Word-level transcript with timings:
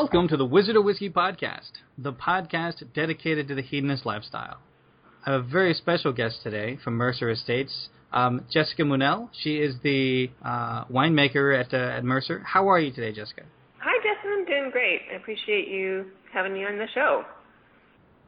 Welcome 0.00 0.28
to 0.28 0.38
the 0.38 0.46
Wizard 0.46 0.76
of 0.76 0.84
Whiskey 0.84 1.10
podcast, 1.10 1.72
the 1.98 2.14
podcast 2.14 2.82
dedicated 2.94 3.48
to 3.48 3.54
the 3.54 3.60
hedonist 3.60 4.06
lifestyle. 4.06 4.56
I 5.26 5.32
have 5.32 5.40
a 5.42 5.46
very 5.46 5.74
special 5.74 6.14
guest 6.14 6.38
today 6.42 6.78
from 6.82 6.94
Mercer 6.94 7.28
Estates, 7.28 7.90
um, 8.10 8.46
Jessica 8.50 8.80
Munnell. 8.80 9.28
She 9.42 9.56
is 9.56 9.74
the 9.82 10.30
uh, 10.42 10.86
winemaker 10.86 11.54
at, 11.54 11.74
uh, 11.74 11.98
at 11.98 12.02
Mercer. 12.02 12.42
How 12.46 12.70
are 12.70 12.80
you 12.80 12.90
today, 12.90 13.12
Jessica? 13.12 13.42
Hi, 13.80 13.92
Justin. 13.98 14.38
I'm 14.38 14.46
doing 14.46 14.70
great. 14.70 15.02
I 15.12 15.16
appreciate 15.16 15.68
you 15.68 16.06
having 16.32 16.54
me 16.54 16.64
on 16.64 16.78
the 16.78 16.86
show. 16.94 17.26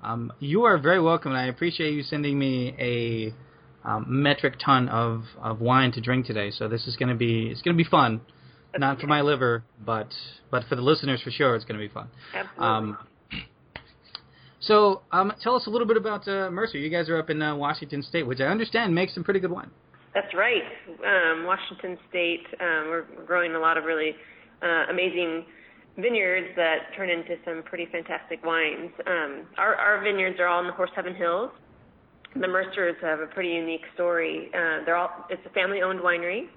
Um, 0.02 0.30
you 0.40 0.64
are 0.64 0.76
very 0.76 1.00
welcome, 1.00 1.32
and 1.32 1.40
I 1.40 1.46
appreciate 1.46 1.94
you 1.94 2.02
sending 2.02 2.38
me 2.38 2.76
a 2.78 3.88
um, 3.88 4.04
metric 4.08 4.56
ton 4.62 4.90
of, 4.90 5.22
of 5.42 5.62
wine 5.62 5.92
to 5.92 6.02
drink 6.02 6.26
today. 6.26 6.50
So 6.50 6.68
this 6.68 6.86
is 6.86 6.96
going 6.96 7.08
to 7.08 7.14
be 7.14 7.48
it's 7.50 7.62
going 7.62 7.74
to 7.74 7.82
be 7.82 7.88
fun. 7.88 8.20
Not 8.78 9.00
for 9.00 9.06
my 9.06 9.20
liver, 9.20 9.64
but 9.84 10.08
but 10.50 10.64
for 10.68 10.76
the 10.76 10.82
listeners 10.82 11.20
for 11.22 11.30
sure, 11.30 11.54
it's 11.54 11.64
going 11.64 11.78
to 11.78 11.86
be 11.86 11.92
fun. 11.92 12.08
Absolutely. 12.34 12.66
Um, 12.66 12.98
so 14.60 15.02
um, 15.10 15.32
tell 15.42 15.56
us 15.56 15.66
a 15.66 15.70
little 15.70 15.86
bit 15.86 15.96
about 15.96 16.26
uh, 16.28 16.50
Mercer. 16.50 16.78
You 16.78 16.88
guys 16.88 17.08
are 17.08 17.18
up 17.18 17.30
in 17.30 17.42
uh, 17.42 17.54
Washington 17.56 18.02
State, 18.02 18.26
which 18.26 18.40
I 18.40 18.44
understand 18.44 18.94
makes 18.94 19.14
some 19.14 19.24
pretty 19.24 19.40
good 19.40 19.50
wine. 19.50 19.70
That's 20.14 20.32
right. 20.34 20.62
Um, 21.04 21.44
Washington 21.44 21.98
State, 22.08 22.44
um, 22.60 22.88
we're 22.88 23.04
growing 23.26 23.54
a 23.54 23.58
lot 23.58 23.76
of 23.76 23.84
really 23.84 24.14
uh, 24.62 24.84
amazing 24.90 25.44
vineyards 25.96 26.48
that 26.56 26.94
turn 26.96 27.10
into 27.10 27.36
some 27.44 27.62
pretty 27.64 27.86
fantastic 27.90 28.44
wines. 28.44 28.90
Um, 29.06 29.46
our, 29.58 29.74
our 29.74 30.02
vineyards 30.02 30.38
are 30.38 30.46
all 30.46 30.60
in 30.60 30.66
the 30.66 30.72
Horse 30.72 30.90
Heaven 30.94 31.14
Hills. 31.14 31.50
The 32.34 32.48
Mercers 32.48 32.96
have 33.02 33.20
a 33.20 33.26
pretty 33.26 33.50
unique 33.50 33.82
story. 33.94 34.48
Uh, 34.54 34.84
they're 34.84 34.96
all 34.96 35.26
it's 35.28 35.42
a 35.44 35.50
family-owned 35.50 36.00
winery, 36.00 36.48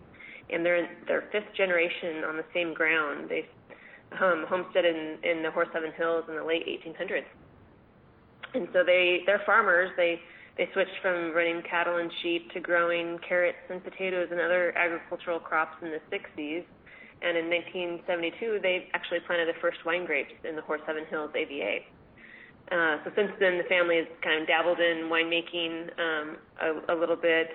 and 0.51 0.65
they're 0.65 0.89
their 1.07 1.23
fifth 1.31 1.53
generation 1.55 2.23
on 2.27 2.37
the 2.37 2.45
same 2.53 2.73
ground. 2.73 3.29
They 3.29 3.47
um, 4.21 4.45
homesteaded 4.47 4.95
in, 4.95 5.17
in 5.23 5.43
the 5.43 5.51
Horse 5.51 5.69
Heaven 5.73 5.91
Hills 5.97 6.25
in 6.29 6.35
the 6.35 6.43
late 6.43 6.65
1800s, 6.67 7.25
and 8.53 8.67
so 8.73 8.83
they 8.85 9.21
they're 9.25 9.41
farmers. 9.45 9.89
They 9.97 10.19
they 10.57 10.69
switched 10.73 11.01
from 11.01 11.33
running 11.33 11.61
cattle 11.69 11.97
and 11.97 12.11
sheep 12.21 12.51
to 12.53 12.59
growing 12.59 13.19
carrots 13.27 13.57
and 13.69 13.83
potatoes 13.83 14.29
and 14.31 14.39
other 14.39 14.71
agricultural 14.77 15.39
crops 15.39 15.75
in 15.81 15.89
the 15.89 15.99
60s. 16.07 16.63
And 17.21 17.37
in 17.37 17.49
1972, 17.49 18.59
they 18.61 18.87
actually 18.93 19.19
planted 19.25 19.47
the 19.47 19.59
first 19.59 19.79
wine 19.85 20.05
grapes 20.05 20.31
in 20.47 20.55
the 20.55 20.61
Horse 20.61 20.81
Heaven 20.85 21.03
Hills 21.09 21.31
AVA. 21.35 21.79
Uh, 22.71 22.97
so 23.03 23.11
since 23.15 23.31
then, 23.39 23.57
the 23.57 23.63
family 23.67 23.97
has 23.97 24.05
kind 24.23 24.41
of 24.41 24.47
dabbled 24.47 24.79
in 24.79 25.09
winemaking 25.11 25.91
um, 25.99 26.37
a, 26.61 26.93
a 26.93 26.95
little 26.95 27.15
bit, 27.15 27.49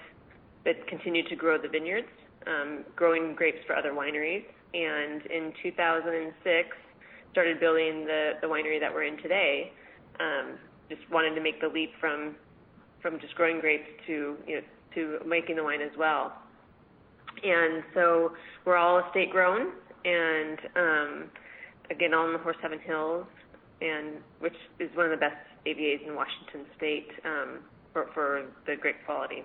but 0.64 0.76
continued 0.88 1.26
to 1.28 1.36
grow 1.36 1.60
the 1.60 1.68
vineyards 1.68 2.08
um, 2.46 2.84
growing 2.96 3.34
grapes 3.34 3.58
for 3.66 3.76
other 3.76 3.92
wineries. 3.92 4.44
And 4.72 5.26
in 5.26 5.52
2006, 5.62 6.68
started 7.32 7.60
building 7.60 8.04
the, 8.04 8.32
the 8.40 8.46
winery 8.46 8.80
that 8.80 8.92
we're 8.92 9.04
in 9.04 9.16
today. 9.18 9.72
Um, 10.18 10.58
just 10.88 11.02
wanted 11.10 11.34
to 11.34 11.40
make 11.40 11.60
the 11.60 11.68
leap 11.68 11.92
from 12.00 12.34
from 13.00 13.18
just 13.18 13.34
growing 13.34 13.60
grapes 13.60 13.88
to 14.06 14.36
you 14.46 14.56
know 14.56 14.62
to 14.94 15.18
making 15.26 15.56
the 15.56 15.64
wine 15.64 15.80
as 15.80 15.96
well. 15.98 16.32
And 17.42 17.82
so 17.94 18.32
we're 18.66 18.76
all 18.76 18.98
estate 19.06 19.30
grown, 19.30 19.72
and 20.04 20.58
um, 20.76 21.30
again 21.90 22.12
all 22.12 22.26
in 22.26 22.32
the 22.32 22.38
Horse 22.38 22.56
Heaven 22.60 22.80
Hills, 22.80 23.26
and 23.80 24.16
which 24.40 24.56
is 24.78 24.90
one 24.94 25.06
of 25.06 25.12
the 25.12 25.16
best 25.16 25.36
AVAs 25.66 26.06
in 26.06 26.14
Washington 26.14 26.66
State 26.76 27.08
um, 27.24 27.60
for, 27.92 28.08
for 28.12 28.46
the 28.66 28.76
grape 28.76 28.96
quality. 29.06 29.44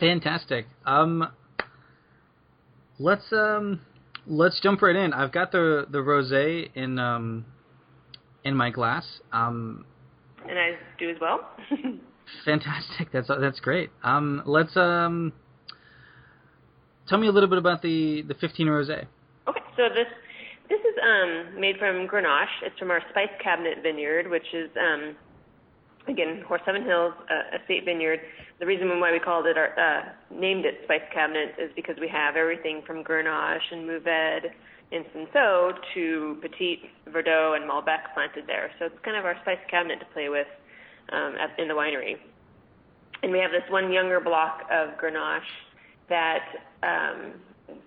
Fantastic. 0.00 0.66
Um, 0.86 1.28
let's 2.98 3.32
um, 3.32 3.80
let's 4.26 4.60
jump 4.60 4.82
right 4.82 4.96
in. 4.96 5.12
I've 5.12 5.32
got 5.32 5.52
the 5.52 5.86
the 5.90 5.98
rosé 5.98 6.70
in 6.74 6.98
um, 6.98 7.44
in 8.44 8.56
my 8.56 8.70
glass. 8.70 9.04
Um, 9.32 9.84
and 10.48 10.58
I 10.58 10.72
do 10.98 11.10
as 11.10 11.16
well. 11.20 11.48
fantastic. 12.44 13.12
That's 13.12 13.28
that's 13.28 13.60
great. 13.60 13.90
Um, 14.02 14.42
let's 14.46 14.76
um, 14.76 15.32
tell 17.08 17.18
me 17.18 17.26
a 17.26 17.32
little 17.32 17.48
bit 17.48 17.58
about 17.58 17.82
the 17.82 18.22
the 18.22 18.34
15 18.34 18.66
rosé. 18.66 19.06
Okay, 19.48 19.60
so 19.76 19.88
this 19.88 20.06
this 20.68 20.80
is 20.80 20.94
um, 21.02 21.60
made 21.60 21.76
from 21.78 22.06
Grenache. 22.06 22.62
It's 22.62 22.78
from 22.78 22.90
our 22.90 23.00
Spice 23.10 23.30
Cabinet 23.42 23.78
vineyard, 23.82 24.30
which 24.30 24.46
is 24.52 24.70
um, 24.78 25.16
again, 26.08 26.42
Horse 26.46 26.62
Heaven 26.64 26.84
Hills 26.84 27.14
uh, 27.30 27.56
Estate 27.60 27.84
Vineyard. 27.84 28.20
The 28.58 28.66
reason 28.66 28.88
why 29.00 29.12
we 29.12 29.18
called 29.18 29.46
it 29.46 29.56
our 29.56 29.78
uh, 29.78 30.02
named 30.34 30.64
it 30.64 30.80
Spice 30.84 31.02
Cabinet 31.12 31.54
is 31.58 31.70
because 31.76 31.96
we 32.00 32.08
have 32.08 32.36
everything 32.36 32.82
from 32.86 33.04
Grenache 33.04 33.70
and 33.70 33.88
Mourvedre 33.88 34.50
and 34.90 35.04
Cinsault 35.14 35.74
to 35.94 36.38
Petit 36.40 36.90
Verdot 37.08 37.56
and 37.56 37.70
Malbec 37.70 38.14
planted 38.14 38.46
there. 38.46 38.70
So 38.78 38.86
it's 38.86 38.98
kind 39.04 39.16
of 39.16 39.24
our 39.24 39.36
spice 39.42 39.58
cabinet 39.70 40.00
to 40.00 40.06
play 40.06 40.28
with 40.28 40.46
um, 41.12 41.34
at, 41.38 41.58
in 41.58 41.68
the 41.68 41.74
winery. 41.74 42.16
And 43.22 43.32
we 43.32 43.38
have 43.38 43.50
this 43.50 43.68
one 43.70 43.92
younger 43.92 44.20
block 44.20 44.62
of 44.70 44.90
Grenache 44.98 45.40
that 46.08 46.44
um, 46.82 47.34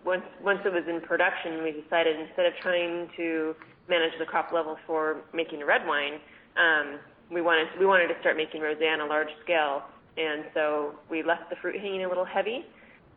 once 0.06 0.24
once 0.44 0.60
it 0.66 0.72
was 0.72 0.84
in 0.88 1.02
production, 1.02 1.64
we 1.64 1.72
decided 1.72 2.20
instead 2.20 2.46
of 2.46 2.54
trying 2.62 3.10
to 3.18 3.56
manage 3.90 4.14
the 4.20 4.26
crop 4.26 4.52
level 4.54 4.78
for 4.86 5.22
making 5.34 5.66
red 5.66 5.88
wine, 5.88 6.20
um, 6.56 7.00
we 7.32 7.42
wanted 7.42 7.68
we 7.80 7.86
wanted 7.86 8.08
to 8.08 8.20
start 8.20 8.36
making 8.36 8.62
rosé 8.62 8.92
on 8.92 9.00
a 9.00 9.06
large 9.06 9.30
scale, 9.44 9.84
and 10.18 10.46
so 10.54 10.96
we 11.10 11.24
left 11.24 11.50
the 11.50 11.56
fruit 11.62 11.80
hanging 11.80 12.04
a 12.04 12.08
little 12.08 12.26
heavy. 12.26 12.66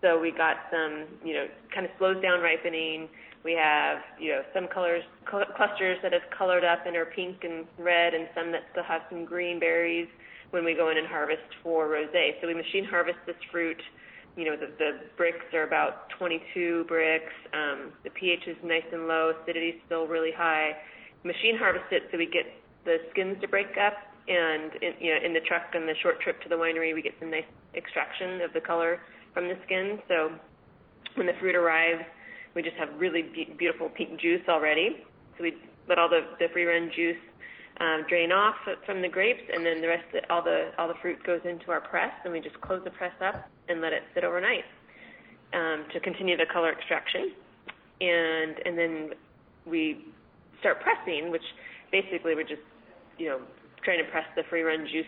So 0.00 0.20
we 0.20 0.30
got 0.30 0.56
some, 0.70 1.06
you 1.24 1.34
know, 1.34 1.46
kind 1.74 1.86
of 1.86 1.92
slows 1.98 2.20
down 2.22 2.40
ripening. 2.40 3.08
We 3.42 3.58
have, 3.60 3.98
you 4.20 4.32
know, 4.32 4.42
some 4.54 4.68
colors 4.68 5.02
cl- 5.30 5.48
clusters 5.56 5.98
that 6.02 6.12
have 6.12 6.22
colored 6.36 6.64
up 6.64 6.86
and 6.86 6.96
are 6.96 7.06
pink 7.06 7.42
and 7.42 7.66
red, 7.78 8.14
and 8.14 8.28
some 8.34 8.52
that 8.52 8.62
still 8.70 8.84
have 8.84 9.02
some 9.10 9.24
green 9.24 9.58
berries 9.58 10.08
when 10.50 10.64
we 10.64 10.74
go 10.74 10.90
in 10.90 10.98
and 10.98 11.06
harvest 11.06 11.42
for 11.62 11.88
rosé. 11.88 12.40
So 12.40 12.46
we 12.46 12.54
machine 12.54 12.84
harvest 12.84 13.18
this 13.26 13.36
fruit. 13.50 13.80
You 14.36 14.46
know, 14.46 14.56
the, 14.56 14.66
the 14.78 14.90
Brix 15.18 15.38
are 15.54 15.62
about 15.62 16.10
22 16.18 16.86
Brix. 16.88 17.22
Um, 17.52 17.92
the 18.04 18.10
pH 18.10 18.46
is 18.46 18.56
nice 18.64 18.84
and 18.92 19.06
low. 19.06 19.32
Acidity 19.42 19.68
is 19.68 19.80
still 19.86 20.06
really 20.06 20.32
high. 20.36 20.72
Machine 21.24 21.56
harvest 21.56 21.86
it 21.90 22.02
so 22.12 22.18
we 22.18 22.26
get 22.26 22.44
the 22.84 22.98
skins 23.10 23.40
to 23.40 23.48
break 23.48 23.76
up, 23.80 23.94
and 24.28 24.72
in, 24.80 24.92
you 25.00 25.14
know, 25.14 25.20
in 25.24 25.32
the 25.34 25.40
truck 25.40 25.74
and 25.74 25.88
the 25.88 25.94
short 26.02 26.20
trip 26.20 26.40
to 26.42 26.48
the 26.48 26.54
winery, 26.54 26.94
we 26.94 27.02
get 27.02 27.14
some 27.20 27.30
nice 27.30 27.44
extraction 27.74 28.40
of 28.40 28.52
the 28.52 28.60
color 28.60 29.00
from 29.32 29.48
the 29.48 29.56
skin. 29.66 29.98
So 30.08 30.30
when 31.14 31.26
the 31.26 31.34
fruit 31.40 31.54
arrives, 31.54 32.04
we 32.54 32.62
just 32.62 32.76
have 32.76 32.88
really 32.98 33.22
be- 33.22 33.54
beautiful 33.58 33.88
pink 33.88 34.20
juice 34.20 34.42
already. 34.48 35.04
So 35.36 35.42
we 35.44 35.54
let 35.88 35.98
all 35.98 36.08
the, 36.08 36.20
the 36.38 36.46
free 36.52 36.64
run 36.64 36.90
juice 36.94 37.16
um, 37.80 38.04
drain 38.08 38.30
off 38.30 38.54
from 38.86 39.02
the 39.02 39.08
grapes, 39.08 39.42
and 39.52 39.66
then 39.66 39.80
the 39.80 39.88
rest, 39.88 40.04
of 40.14 40.22
all 40.30 40.42
the 40.42 40.70
all 40.78 40.88
the 40.88 40.94
fruit 41.02 41.18
goes 41.26 41.40
into 41.44 41.72
our 41.72 41.80
press, 41.80 42.12
and 42.24 42.32
we 42.32 42.40
just 42.40 42.58
close 42.60 42.80
the 42.84 42.90
press 42.90 43.14
up 43.20 43.50
and 43.68 43.80
let 43.80 43.92
it 43.92 44.02
sit 44.14 44.22
overnight 44.22 44.64
um, 45.52 45.84
to 45.92 45.98
continue 46.00 46.36
the 46.36 46.46
color 46.52 46.70
extraction. 46.70 47.32
And 48.00 48.54
and 48.64 48.78
then 48.78 49.10
we 49.66 50.06
start 50.60 50.80
pressing, 50.80 51.30
which 51.30 51.42
basically 51.90 52.34
we're 52.34 52.46
just 52.46 52.62
you 53.18 53.28
know, 53.28 53.40
trying 53.84 54.04
to 54.04 54.10
press 54.10 54.24
the 54.36 54.42
free 54.48 54.62
run 54.62 54.86
juice 54.90 55.06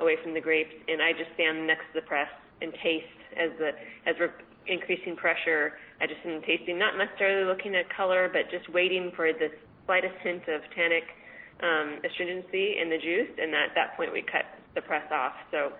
away 0.00 0.16
from 0.22 0.34
the 0.34 0.40
grapes, 0.40 0.74
and 0.88 1.00
I 1.00 1.12
just 1.12 1.32
stand 1.34 1.66
next 1.66 1.86
to 1.94 2.00
the 2.00 2.06
press 2.06 2.28
and 2.60 2.72
taste 2.82 3.06
as 3.36 3.50
the 3.58 3.70
as 4.06 4.16
we're 4.18 4.34
increasing 4.66 5.16
pressure. 5.16 5.74
I 6.00 6.06
just 6.06 6.20
am 6.26 6.42
tasting, 6.42 6.78
not 6.78 6.98
necessarily 6.98 7.46
looking 7.46 7.74
at 7.74 7.88
color, 7.88 8.28
but 8.30 8.50
just 8.50 8.68
waiting 8.72 9.12
for 9.16 9.32
the 9.32 9.48
slightest 9.86 10.16
hint 10.22 10.42
of 10.48 10.60
tannic 10.74 11.04
um, 11.62 12.00
astringency 12.04 12.76
in 12.82 12.90
the 12.90 12.98
juice, 12.98 13.30
and 13.38 13.54
at 13.54 13.72
that 13.74 13.96
point 13.96 14.12
we 14.12 14.22
cut 14.22 14.44
the 14.74 14.82
press 14.82 15.06
off. 15.12 15.32
So 15.50 15.72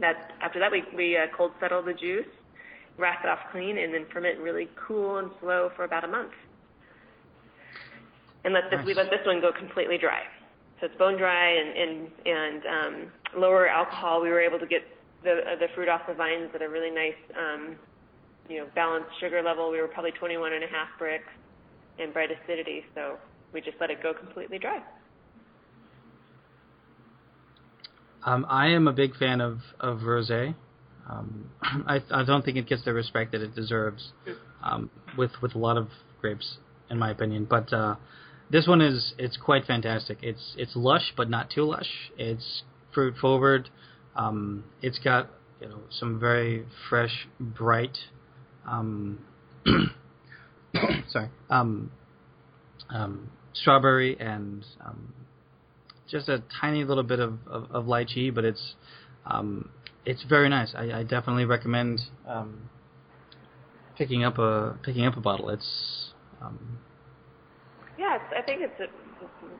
that 0.00 0.32
after 0.40 0.58
that 0.60 0.70
we 0.70 0.84
we 0.96 1.16
uh, 1.16 1.26
cold 1.36 1.52
settle 1.60 1.82
the 1.82 1.94
juice, 1.94 2.30
wrap 2.96 3.24
it 3.24 3.28
off 3.28 3.40
clean, 3.52 3.76
and 3.78 3.92
then 3.92 4.06
ferment 4.12 4.38
really 4.38 4.68
cool 4.86 5.18
and 5.18 5.30
slow 5.40 5.70
for 5.76 5.84
about 5.84 6.04
a 6.04 6.08
month. 6.08 6.32
And 8.44 8.54
let 8.54 8.70
this 8.70 8.78
nice. 8.78 8.86
we 8.86 8.94
let 8.94 9.10
this 9.10 9.20
one 9.26 9.40
go 9.40 9.52
completely 9.52 9.98
dry 9.98 10.22
so 10.80 10.86
it's 10.86 10.96
bone 10.96 11.18
dry 11.18 11.50
and 11.50 11.76
and, 11.76 12.08
and 12.26 12.62
um, 12.66 13.12
lower 13.40 13.68
alcohol. 13.68 14.22
We 14.22 14.30
were 14.30 14.40
able 14.40 14.58
to 14.58 14.66
get 14.66 14.82
the 15.22 15.32
uh, 15.32 15.58
the 15.58 15.66
fruit 15.74 15.88
off 15.88 16.02
the 16.08 16.14
vines 16.14 16.50
at 16.54 16.62
a 16.62 16.68
really 16.68 16.90
nice, 16.90 17.20
um, 17.38 17.76
you 18.48 18.58
know, 18.58 18.66
balanced 18.74 19.10
sugar 19.20 19.42
level. 19.42 19.70
We 19.70 19.80
were 19.80 19.88
probably 19.88 20.12
21 20.12 20.52
and 20.52 20.64
a 20.64 20.66
half 20.66 20.88
Brix 21.00 21.20
and 21.98 22.12
bright 22.12 22.30
acidity, 22.30 22.84
so 22.94 23.16
we 23.52 23.60
just 23.60 23.76
let 23.80 23.90
it 23.90 24.02
go 24.02 24.14
completely 24.14 24.58
dry. 24.58 24.82
Um, 28.24 28.46
I 28.48 28.68
am 28.68 28.88
a 28.88 28.92
big 28.92 29.16
fan 29.16 29.40
of 29.40 29.58
of 29.78 29.98
rosé. 29.98 30.54
Um, 31.08 31.50
I 31.62 32.02
I 32.10 32.24
don't 32.24 32.44
think 32.44 32.56
it 32.56 32.66
gets 32.66 32.84
the 32.84 32.94
respect 32.94 33.32
that 33.32 33.42
it 33.42 33.54
deserves 33.54 34.12
um, 34.62 34.90
with 35.16 35.32
with 35.42 35.54
a 35.54 35.58
lot 35.58 35.76
of 35.76 35.88
grapes, 36.20 36.58
in 36.90 36.98
my 36.98 37.10
opinion. 37.10 37.46
But 37.48 37.72
uh, 37.72 37.96
this 38.50 38.66
one 38.66 38.80
is 38.80 39.14
it's 39.18 39.36
quite 39.36 39.64
fantastic. 39.66 40.18
It's 40.22 40.54
it's 40.58 40.72
lush 40.74 41.12
but 41.16 41.30
not 41.30 41.50
too 41.50 41.64
lush. 41.64 42.10
It's 42.18 42.62
fruit 42.92 43.14
forward. 43.20 43.70
Um, 44.16 44.64
it's 44.82 44.98
got 44.98 45.30
you 45.60 45.68
know 45.68 45.80
some 45.90 46.18
very 46.18 46.66
fresh, 46.88 47.28
bright, 47.38 47.96
um, 48.66 49.20
sorry, 51.08 51.28
um, 51.48 51.92
um, 52.88 53.30
strawberry 53.52 54.18
and 54.18 54.64
um, 54.84 55.14
just 56.08 56.28
a 56.28 56.42
tiny 56.60 56.84
little 56.84 57.04
bit 57.04 57.20
of, 57.20 57.38
of, 57.46 57.70
of 57.70 57.84
lychee, 57.84 58.34
but 58.34 58.44
it's 58.44 58.74
um, 59.26 59.70
it's 60.04 60.24
very 60.28 60.48
nice. 60.48 60.74
I, 60.74 61.00
I 61.00 61.02
definitely 61.04 61.44
recommend 61.44 62.00
picking 63.96 64.24
up 64.24 64.38
a 64.38 64.76
picking 64.82 65.06
up 65.06 65.16
a 65.16 65.20
bottle. 65.20 65.50
It's 65.50 66.10
yeah, 68.10 68.38
I 68.38 68.42
think 68.42 68.62
it's 68.62 68.80
a, 68.80 68.88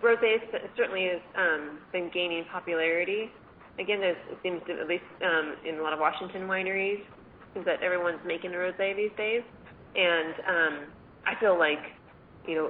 rosé 0.04 0.38
certainly 0.76 1.06
has 1.06 1.22
um, 1.36 1.78
been 1.92 2.10
gaining 2.12 2.44
popularity. 2.50 3.30
Again, 3.78 4.00
there's, 4.00 4.16
it 4.30 4.38
seems 4.42 4.60
to 4.66 4.80
at 4.80 4.88
least 4.88 5.06
um, 5.22 5.56
in 5.66 5.78
a 5.78 5.82
lot 5.82 5.92
of 5.92 5.98
Washington 5.98 6.42
wineries, 6.42 7.00
seems 7.54 7.66
that 7.66 7.82
everyone's 7.82 8.20
making 8.26 8.52
a 8.52 8.56
rosé 8.56 8.96
these 8.96 9.14
days, 9.16 9.42
and 9.94 10.34
um, 10.46 10.74
I 11.26 11.38
feel 11.38 11.58
like 11.58 11.78
you 12.46 12.56
know 12.56 12.68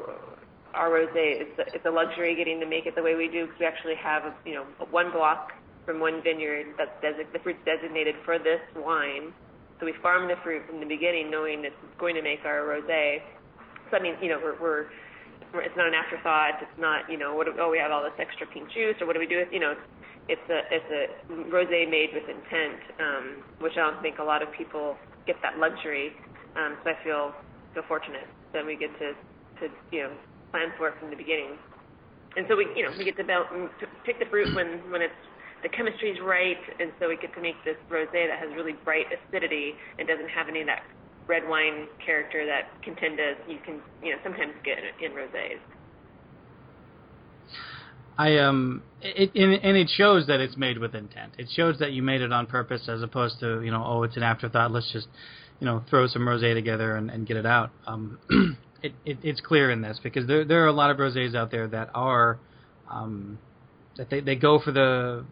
our 0.75 0.91
rosé 0.91 1.43
is 1.43 1.49
a, 1.59 1.75
it's 1.75 1.87
a 1.87 1.91
luxury 1.91 2.37
getting 2.37 2.61
to 2.61 2.67
make 2.67 2.87
it 2.87 2.95
the 2.95 3.03
way 3.03 3.15
we 3.15 3.29
do 3.29 3.47
because 3.47 3.61
we 3.61 3.67
actually 3.67 3.97
have 3.97 4.23
a, 4.25 4.35
you 4.45 4.55
know 4.55 4.65
one 4.91 5.11
block 5.13 5.53
from 5.87 5.99
one 5.99 6.23
vineyard 6.23 6.67
that's 6.77 6.93
desi- 7.03 7.33
the 7.33 7.39
fruit's 7.41 7.61
designated 7.65 8.15
for 8.25 8.39
this 8.39 8.61
wine. 8.77 9.33
So 9.81 9.87
we 9.87 9.95
farm 10.03 10.29
the 10.29 10.37
fruit 10.45 10.63
from 10.69 10.79
the 10.79 10.87
beginning, 10.87 11.31
knowing 11.31 11.65
it's 11.65 11.75
going 11.99 12.15
to 12.15 12.23
make 12.23 12.41
our 12.45 12.69
rosé. 12.69 13.19
So 13.91 13.97
I 13.97 14.03
mean, 14.03 14.15
you 14.21 14.29
know, 14.29 14.39
we're, 14.39 14.61
we're 14.61 14.87
it's 15.59 15.77
not 15.77 15.89
an 15.89 15.95
afterthought. 15.95 16.63
It's 16.63 16.79
not, 16.79 17.11
you 17.11 17.19
know, 17.19 17.35
what 17.35 17.47
do, 17.47 17.55
oh 17.59 17.71
we 17.71 17.79
have 17.79 17.91
all 17.91 18.03
this 18.03 18.15
extra 18.19 18.47
pink 18.47 18.71
juice, 18.71 18.95
or 19.01 19.07
what 19.07 19.15
do 19.15 19.21
we 19.21 19.27
do 19.27 19.43
with, 19.43 19.51
you 19.51 19.59
know, 19.59 19.75
it's 20.31 20.47
a 20.47 20.61
it's 20.71 20.91
a 20.95 21.03
rosé 21.51 21.91
made 21.91 22.15
with 22.15 22.23
intent, 22.31 22.79
um, 23.03 23.43
which 23.59 23.75
I 23.75 23.91
don't 23.91 24.01
think 24.03 24.19
a 24.19 24.27
lot 24.27 24.43
of 24.43 24.49
people 24.55 24.95
get 25.27 25.37
that 25.43 25.59
luxury. 25.59 26.15
Um, 26.55 26.79
so 26.85 26.91
I 26.91 26.97
feel 27.03 27.35
feel 27.75 27.83
fortunate 27.89 28.31
that 28.55 28.65
we 28.65 28.79
get 28.79 28.95
to 29.03 29.19
to 29.59 29.65
you 29.91 30.07
know 30.07 30.13
plan 30.55 30.71
for 30.79 30.89
it 30.89 30.95
from 31.01 31.11
the 31.11 31.19
beginning. 31.19 31.59
And 32.37 32.47
so 32.47 32.55
we 32.55 32.71
you 32.79 32.87
know 32.87 32.95
we 32.95 33.03
get 33.03 33.17
to, 33.19 33.25
belt, 33.25 33.51
to 33.51 33.87
pick 34.07 34.23
the 34.23 34.27
fruit 34.31 34.55
when 34.55 34.87
when 34.91 35.03
it's 35.03 35.19
the 35.63 35.69
chemistry 35.69 36.15
is 36.15 36.19
right, 36.23 36.63
and 36.79 36.93
so 36.99 37.09
we 37.09 37.19
get 37.19 37.35
to 37.35 37.43
make 37.43 37.59
this 37.67 37.77
rosé 37.91 38.31
that 38.31 38.39
has 38.39 38.49
really 38.55 38.73
bright 38.87 39.11
acidity 39.11 39.75
and 39.99 40.07
doesn't 40.07 40.31
have 40.31 40.49
any 40.49 40.63
of 40.63 40.69
that 40.71 40.87
red 41.27 41.49
wine 41.49 41.87
character 42.05 42.47
that 42.47 42.83
can 42.83 42.97
tend 42.97 43.17
to 43.19 43.35
you 43.49 43.59
can 43.65 43.81
you 44.03 44.13
know 44.13 44.19
sometimes 44.23 44.53
get 44.65 44.79
in 44.79 45.13
rosés. 45.13 45.59
I 48.19 48.39
um 48.39 48.83
it, 49.01 49.31
it 49.35 49.61
and 49.63 49.77
it 49.77 49.89
shows 49.89 50.27
that 50.27 50.41
it's 50.41 50.57
made 50.57 50.79
with 50.79 50.95
intent. 50.95 51.35
It 51.39 51.49
shows 51.55 51.79
that 51.79 51.93
you 51.93 52.03
made 52.03 52.21
it 52.21 52.33
on 52.33 52.47
purpose 52.47 52.83
as 52.89 53.03
opposed 53.03 53.41
to 53.41 53.63
you 53.63 53.71
know 53.71 53.83
oh 53.85 54.03
it's 54.03 54.17
an 54.17 54.23
afterthought. 54.23 54.73
Let's 54.73 54.93
just 54.93 55.09
you 55.61 55.67
know 55.67 55.83
throw 55.89 56.07
some 56.07 56.23
rosé 56.23 56.55
together 56.55 56.97
and, 56.97 57.11
and 57.11 57.27
get 57.27 57.37
it 57.37 57.47
out. 57.47 57.71
Um, 57.87 58.19
it, 58.83 58.93
it 59.05 59.19
it's 59.23 59.41
clear 59.41 59.71
in 59.71 59.83
this 59.83 60.01
because 60.03 60.27
there 60.27 60.45
there 60.45 60.65
are 60.65 60.69
a 60.69 60.73
lot 60.73 60.91
of 60.91 60.97
rosés 60.99 61.35
out 61.35 61.51
there 61.51 61.69
that 61.69 61.91
are 61.95 62.39
um 62.91 63.39
that 63.97 64.11
they 64.11 64.21
they 64.21 64.37
go 64.37 64.59
for 64.59 64.73
the 64.73 65.25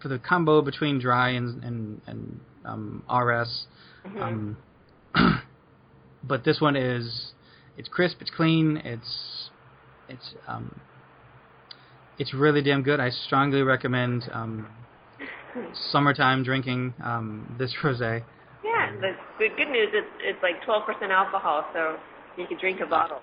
for 0.00 0.08
the 0.08 0.18
combo 0.18 0.60
between 0.62 0.98
dry 1.00 1.30
and 1.30 1.64
and 1.64 2.00
and 2.06 2.40
um, 2.64 3.02
RS. 3.08 3.66
Mm-hmm. 4.06 4.22
Um, 4.22 4.56
but 6.24 6.44
this 6.44 6.60
one 6.60 6.76
is 6.76 7.32
it's 7.76 7.88
crisp, 7.88 8.18
it's 8.20 8.30
clean, 8.30 8.80
it's 8.84 9.50
it's 10.08 10.34
um, 10.46 10.80
it's 12.18 12.34
really 12.34 12.62
damn 12.62 12.82
good. 12.82 13.00
I 13.00 13.10
strongly 13.10 13.62
recommend 13.62 14.28
um, 14.32 14.68
summertime 15.90 16.44
drinking 16.44 16.94
um, 17.02 17.54
this 17.58 17.74
rosé. 17.82 18.22
Yeah, 18.64 18.92
the, 19.00 19.12
the 19.38 19.48
good 19.56 19.70
news 19.70 19.88
is 19.92 20.04
it's 20.20 20.38
like 20.42 20.62
12% 20.62 21.10
alcohol, 21.10 21.64
so 21.72 21.96
you 22.38 22.46
can 22.46 22.58
drink 22.58 22.80
a 22.80 22.86
bottle 22.86 23.20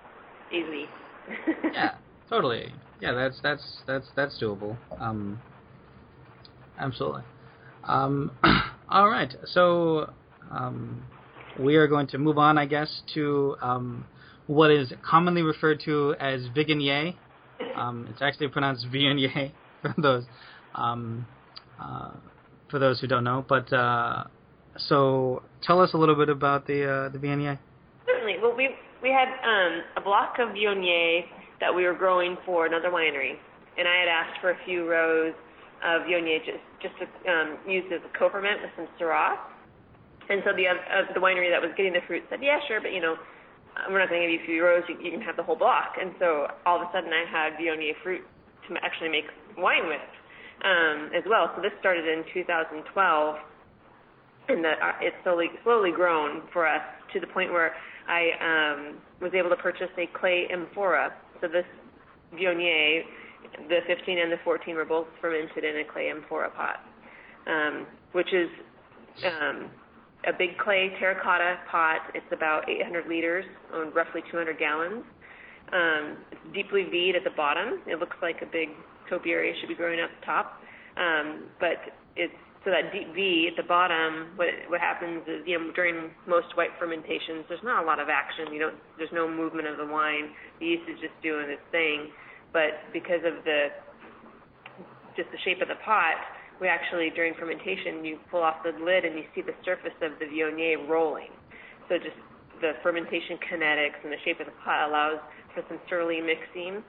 easily. 0.52 0.86
yeah, 1.74 1.96
totally. 2.30 2.74
Yeah, 3.00 3.14
that's 3.14 3.40
that's 3.42 3.64
that's 3.88 4.08
that's 4.16 4.42
doable. 4.42 4.78
Um, 5.00 5.40
absolutely. 6.78 7.24
Um, 7.84 8.32
all 8.90 9.10
right, 9.10 9.34
so 9.46 10.14
um, 10.52 11.04
we 11.60 11.76
are 11.76 11.88
going 11.88 12.08
to 12.08 12.18
move 12.18 12.38
on, 12.38 12.58
I 12.58 12.66
guess, 12.66 13.02
to 13.14 13.56
um, 13.62 14.06
what 14.48 14.72
is 14.72 14.92
commonly 15.04 15.42
referred 15.42 15.82
to 15.86 16.16
as 16.20 16.42
Viognier. 16.56 17.16
Um, 17.76 18.08
it's 18.10 18.22
actually 18.22 18.48
pronounced 18.50 18.86
Viognier 18.92 19.52
for 19.82 19.94
those 19.98 20.26
um, 20.76 21.26
uh, 21.80 22.12
for 22.70 22.80
those 22.80 23.00
who 23.00 23.08
don't 23.08 23.24
know. 23.24 23.46
But 23.48 23.72
uh, 23.72 24.26
so, 24.78 25.44
tell 25.62 25.82
us 25.82 25.94
a 25.94 25.98
little 25.98 26.16
bit 26.16 26.30
about 26.30 26.68
the 26.68 26.86
uh, 26.86 27.10
the 27.10 27.20
Viognier. 27.20 27.60
Certainly. 28.06 28.38
Well, 28.42 28.56
we 28.56 28.70
we 29.02 29.10
had 29.10 29.28
um, 29.44 29.82
a 29.98 30.02
block 30.02 30.38
of 30.40 30.50
Viognier 30.50 31.26
that 31.60 31.74
we 31.74 31.86
were 31.86 31.94
growing 31.94 32.38
for 32.46 32.66
another 32.66 32.90
winery, 32.90 33.36
and 33.78 33.88
I 33.88 34.00
had 34.00 34.08
asked 34.08 34.42
for 34.42 34.52
a 34.52 34.58
few 34.66 34.90
rows 34.90 35.34
of 35.84 36.04
Viognier 36.04 36.40
just 36.46 36.64
just 36.82 36.96
to 37.00 37.32
um, 37.32 37.58
use 37.68 37.86
as 37.94 38.02
a 38.04 38.18
co-ferment 38.18 38.62
with 38.62 38.72
some 38.76 38.88
Syrah. 39.00 39.38
And 40.30 40.42
so 40.46 40.54
the 40.56 40.68
uh, 40.68 41.14
the 41.14 41.20
winery 41.20 41.50
that 41.52 41.62
was 41.62 41.72
getting 41.76 41.94
the 41.94 42.06
fruit 42.08 42.24
said, 42.30 42.40
yeah, 42.42 42.60
sure, 42.68 42.80
but 42.80 42.94
you 42.94 43.02
know, 43.02 43.16
we're 43.90 44.00
not 44.00 44.10
going 44.10 44.22
to 44.22 44.28
give 44.28 44.40
you 44.40 44.44
a 44.44 44.46
few 44.46 44.64
rows. 44.64 44.84
You, 44.88 44.98
you 45.02 45.12
can 45.12 45.22
have 45.22 45.36
the 45.36 45.44
whole 45.44 45.56
block. 45.56 45.96
And 46.00 46.14
so 46.20 46.48
all 46.66 46.82
of 46.82 46.88
a 46.88 46.90
sudden, 46.94 47.12
I 47.12 47.26
had 47.30 47.60
Viognier 47.60 47.96
fruit 48.04 48.22
to 48.68 48.76
actually 48.84 49.10
make 49.10 49.26
wine 49.58 49.88
with 49.88 50.04
um, 50.64 51.12
as 51.16 51.24
well. 51.28 51.52
So 51.56 51.62
this 51.62 51.72
started 51.80 52.06
in 52.06 52.24
2012, 52.34 53.36
and 54.50 54.64
the, 54.64 54.70
uh, 54.70 54.92
it's 55.02 55.16
slowly 55.24 55.48
slowly 55.64 55.92
grown 55.92 56.44
for 56.54 56.68
us 56.68 56.84
to 57.14 57.20
the 57.20 57.28
point 57.28 57.52
where 57.52 57.74
I 58.08 58.32
um, 58.42 58.98
was 59.22 59.32
able 59.34 59.50
to 59.50 59.56
purchase 59.56 59.90
a 59.98 60.08
clay 60.18 60.48
amphora. 60.52 61.14
So 61.40 61.48
this 61.48 61.66
Viognier, 62.34 63.04
the 63.68 63.80
15 63.88 64.20
and 64.20 64.32
the 64.32 64.38
14 64.44 64.76
were 64.76 64.86
both 64.86 65.08
fermented 65.20 65.64
in 65.64 65.78
a 65.78 65.92
clay 65.92 66.10
amphora 66.10 66.52
pot, 66.52 66.84
um, 67.48 67.88
which 68.12 68.34
is 68.34 68.50
um, 69.26 69.70
a 70.28 70.34
big 70.38 70.58
clay 70.58 70.92
terracotta 71.00 71.58
pot. 71.70 72.12
It's 72.14 72.26
about 72.32 72.70
800 72.70 73.08
liters, 73.08 73.46
on 73.74 73.94
roughly 73.94 74.22
200 74.32 74.58
gallons. 74.60 75.04
Um, 75.74 76.18
it's 76.32 76.42
deeply 76.54 76.84
V'd 76.84 77.16
at 77.16 77.24
the 77.24 77.36
bottom. 77.36 77.82
It 77.88 78.00
looks 78.00 78.18
like 78.22 78.42
a 78.42 78.46
big 78.46 78.70
topiary 79.10 79.56
should 79.60 79.70
be 79.70 79.76
growing 79.76 80.00
up 80.00 80.10
top, 80.26 80.60
um, 80.98 81.48
but 81.60 81.80
it's 82.16 82.34
so 82.64 82.70
that 82.70 82.94
deep 82.94 83.14
V 83.16 83.50
at 83.50 83.58
the 83.58 83.68
bottom. 83.68 84.36
What 84.36 84.50
what 84.68 84.80
happens 84.80 85.24
is 85.28 85.42
you 85.46 85.58
know 85.58 85.72
during 85.74 86.12
most 86.28 86.56
white 86.56 86.70
fermentations, 86.78 87.46
there's 87.50 87.64
not 87.64 87.84
a 87.84 87.86
lot 87.86 88.00
of 88.00 88.08
action. 88.10 88.54
You 88.54 88.60
don't 88.60 88.76
there's 88.98 89.14
no 89.14 89.28
movement 89.28 89.68
of 89.68 89.78
the 89.78 89.88
wine. 89.88 90.30
The 90.60 90.66
yeast 90.66 90.84
is 90.92 91.00
just 91.00 91.16
doing 91.24 91.50
its 91.50 91.64
thing, 91.72 92.12
but 92.54 92.86
because 92.94 93.26
of 93.26 93.44
the 93.44 93.74
just 95.16 95.32
the 95.32 95.40
shape 95.44 95.62
of 95.62 95.68
the 95.68 95.80
pot, 95.84 96.20
we 96.62 96.70
actually, 96.70 97.10
during 97.10 97.34
fermentation, 97.34 98.06
you 98.06 98.22
pull 98.30 98.46
off 98.46 98.62
the 98.64 98.72
lid 98.78 99.04
and 99.04 99.18
you 99.18 99.26
see 99.34 99.42
the 99.42 99.58
surface 99.66 99.98
of 100.06 100.14
the 100.22 100.30
Viognier 100.30 100.88
rolling. 100.88 101.34
So 101.90 101.98
just 101.98 102.16
the 102.62 102.78
fermentation 102.86 103.42
kinetics 103.42 103.98
and 104.06 104.14
the 104.14 104.22
shape 104.24 104.40
of 104.40 104.46
the 104.46 104.54
pot 104.64 104.88
allows 104.88 105.18
for 105.58 105.66
some 105.68 105.82
sur 105.90 106.06
lie 106.06 106.22
mixing 106.22 106.86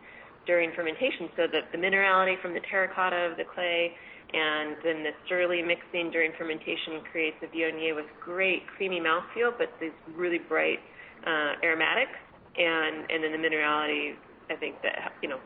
during 0.47 0.71
fermentation 0.76 1.33
so 1.35 1.49
that 1.49 1.73
the 1.73 1.79
minerality 1.81 2.37
from 2.43 2.52
the 2.52 2.61
terracotta 2.69 3.33
of 3.33 3.41
the 3.41 3.49
clay 3.49 3.91
and 4.33 4.76
then 4.85 5.02
the 5.02 5.17
sur 5.26 5.49
lie 5.49 5.64
mixing 5.64 6.12
during 6.12 6.33
fermentation 6.37 7.00
creates 7.11 7.37
a 7.41 7.49
Viognier 7.49 7.97
with 7.97 8.07
great 8.21 8.69
creamy 8.76 9.00
mouthfeel, 9.00 9.57
but 9.57 9.73
these 9.81 9.97
really 10.14 10.38
bright 10.38 10.81
uh, 11.25 11.57
aromatics, 11.64 12.17
and 12.57 13.09
and 13.09 13.25
then 13.25 13.33
the 13.33 13.41
minerality 13.41 14.21
I 14.50 14.57
think 14.57 14.76
that 14.83 15.17
you 15.23 15.29
know 15.29 15.41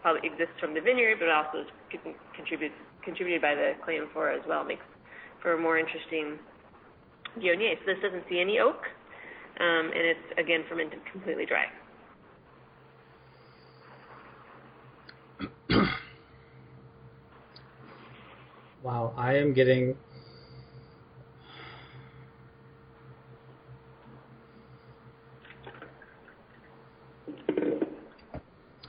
probably 0.00 0.24
exists 0.24 0.56
from 0.60 0.72
the 0.72 0.80
vineyard, 0.80 1.18
but 1.20 1.28
also 1.28 1.68
contributes 2.36 2.74
contributed 3.08 3.40
by 3.40 3.54
the 3.54 3.72
clay 3.82 3.96
amphora 3.98 4.36
as 4.36 4.42
well 4.46 4.62
makes 4.64 4.84
for 5.40 5.54
a 5.54 5.58
more 5.58 5.78
interesting 5.78 6.38
Viognier. 7.38 7.74
So 7.80 7.86
this 7.86 7.96
doesn't 8.02 8.24
see 8.28 8.38
any 8.40 8.58
oak, 8.58 8.82
um, 9.60 9.90
and 9.94 10.04
it's 10.04 10.20
again 10.36 10.64
fermented 10.68 10.98
completely 11.10 11.46
dry. 11.46 11.64
wow, 18.82 19.14
I 19.16 19.36
am 19.36 19.54
getting 19.54 19.96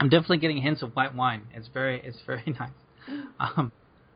I'm 0.02 0.08
definitely 0.08 0.38
getting 0.38 0.62
hints 0.62 0.82
of 0.82 0.96
white 0.96 1.14
wine. 1.14 1.44
It's 1.54 1.68
very, 1.74 2.02
it's 2.04 2.18
very 2.26 2.44
nice. 2.60 2.72
Um, 3.40 3.72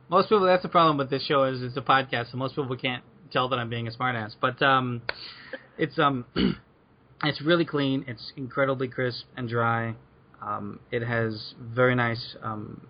most 0.10 0.30
people, 0.30 0.46
that's 0.46 0.64
the 0.64 0.70
problem 0.70 0.98
with 0.98 1.10
this 1.10 1.24
show 1.26 1.44
is 1.44 1.62
it's 1.62 1.78
a 1.78 1.82
podcast, 1.82 2.32
so 2.32 2.38
most 2.38 2.56
people 2.56 2.76
can't 2.76 3.04
tell 3.32 3.50
that 3.50 3.58
I'm 3.58 3.70
being 3.70 3.88
a 3.88 3.92
smartass. 3.92 4.36
But 4.40 4.62
um, 4.62 5.02
it's 5.78 5.98
um, 5.98 6.26
it's 7.24 7.42
really 7.42 7.66
clean. 7.66 8.06
It's 8.08 8.32
incredibly 8.36 8.88
crisp 8.88 9.26
and 9.36 9.50
dry. 9.50 9.96
Um, 10.42 10.80
it 10.92 11.02
has 11.04 11.54
very 11.60 11.96
nice 11.96 12.36
um, 12.44 12.86